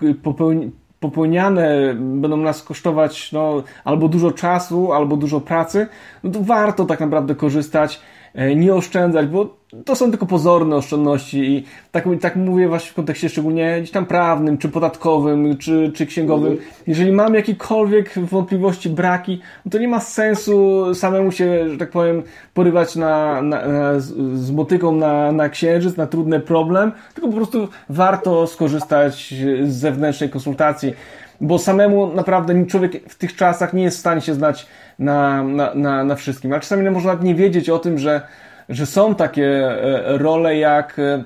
[0.02, 0.70] y, popełni
[1.00, 5.86] popełniane będą nas kosztować no, albo dużo czasu, albo dużo pracy,
[6.24, 8.00] no to warto tak naprawdę korzystać,
[8.34, 13.28] nie oszczędzać, bo to są tylko pozorne oszczędności i tak, tak mówię właśnie w kontekście
[13.28, 16.56] szczególnie gdzieś tam prawnym, czy podatkowym, czy, czy księgowym.
[16.86, 22.22] Jeżeli mam jakiekolwiek wątpliwości, braki, no to nie ma sensu samemu się, że tak powiem,
[22.54, 24.00] porywać na, na, na
[24.34, 30.30] z motyką na, na księżyc, na trudny problem, tylko po prostu warto skorzystać z zewnętrznej
[30.30, 30.94] konsultacji,
[31.40, 34.66] bo samemu naprawdę człowiek w tych czasach nie jest w stanie się znać
[34.98, 38.22] na, na, na, na wszystkim, a czasami można nie wiedzieć o tym, że
[38.68, 41.24] że są takie e, role jak e,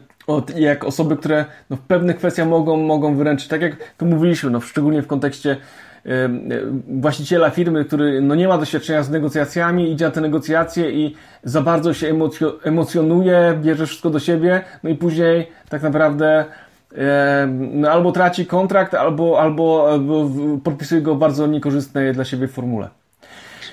[0.57, 4.61] jak osoby, które no, w pewnych kwestiach mogą, mogą wyręczyć, tak jak tu mówiliśmy, no,
[4.61, 5.57] szczególnie w kontekście
[6.07, 6.11] e,
[6.89, 11.15] właściciela firmy, który no, nie ma doświadczenia z negocjacjami, idzie na te negocjacje i
[11.45, 12.19] za bardzo się
[12.65, 16.45] emocjonuje, bierze wszystko do siebie, no i później tak naprawdę
[17.49, 20.31] no, albo traci kontrakt, albo, albo, albo
[20.65, 23.02] podpisuje go w bardzo niekorzystnej dla siebie formule.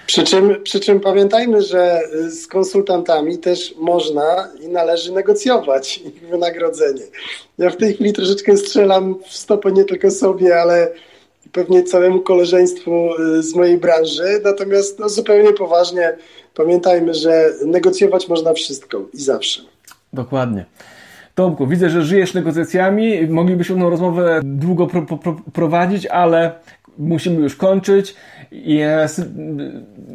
[0.09, 7.01] Przy czym, przy czym pamiętajmy, że z konsultantami też można i należy negocjować ich wynagrodzenie.
[7.57, 10.91] Ja w tej chwili troszeczkę strzelam w stopę nie tylko sobie, ale
[11.51, 14.41] pewnie całemu koleżeństwu y, z mojej branży.
[14.43, 16.15] Natomiast no, zupełnie poważnie
[16.55, 19.61] pamiętajmy, że negocjować można wszystko i zawsze.
[20.13, 20.65] Dokładnie.
[21.35, 23.27] Tomku, widzę, że żyjesz negocjacjami.
[23.27, 26.51] Moglibyśmy tę rozmowę długo pro, pro, prowadzić, ale
[26.97, 28.15] musimy już kończyć.
[28.51, 28.81] I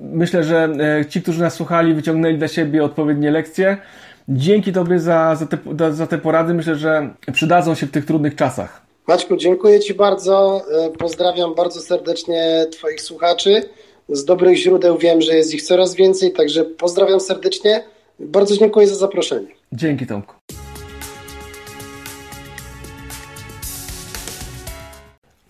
[0.02, 0.68] myślę, że
[1.00, 3.76] e, ci, którzy nas słuchali, wyciągnęli dla siebie odpowiednie lekcje.
[4.28, 6.54] Dzięki Tobie za, za, te, za te porady.
[6.54, 8.82] Myślę, że przydadzą się w tych trudnych czasach.
[9.08, 10.62] Maćku, dziękuję Ci bardzo.
[10.86, 13.62] E, pozdrawiam bardzo serdecznie Twoich słuchaczy.
[14.08, 17.84] Z dobrych źródeł wiem, że jest ich coraz więcej, także pozdrawiam serdecznie.
[18.18, 19.48] Bardzo dziękuję za zaproszenie.
[19.72, 20.34] Dzięki Tomku.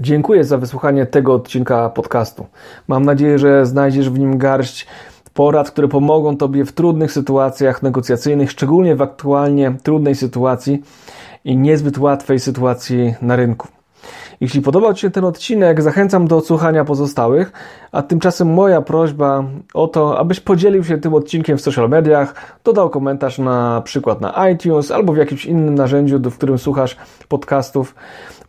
[0.04, 2.46] Dziękuję za wysłuchanie tego odcinka podcastu.
[2.88, 4.86] Mam nadzieję, że znajdziesz w nim garść
[5.34, 10.82] porad, które pomogą Tobie w trudnych sytuacjach negocjacyjnych, szczególnie w aktualnie trudnej sytuacji
[11.44, 13.68] i niezbyt łatwej sytuacji na rynku.
[14.40, 17.52] Jeśli podobał Ci się ten odcinek, zachęcam do odsłuchania pozostałych,
[17.92, 19.44] a tymczasem moja prośba
[19.74, 24.48] o to, abyś podzielił się tym odcinkiem w social mediach, dodał komentarz na przykład na
[24.48, 26.96] iTunes albo w jakimś innym narzędziu, w którym słuchasz
[27.28, 27.94] podcastów.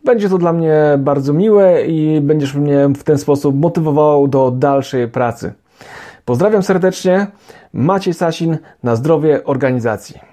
[0.06, 5.08] Będzie to dla mnie bardzo miłe i będziesz mnie w ten sposób motywował do dalszej
[5.08, 5.52] pracy.
[6.24, 7.26] Pozdrawiam serdecznie.
[7.72, 10.25] Maciej Sasin na zdrowie organizacji.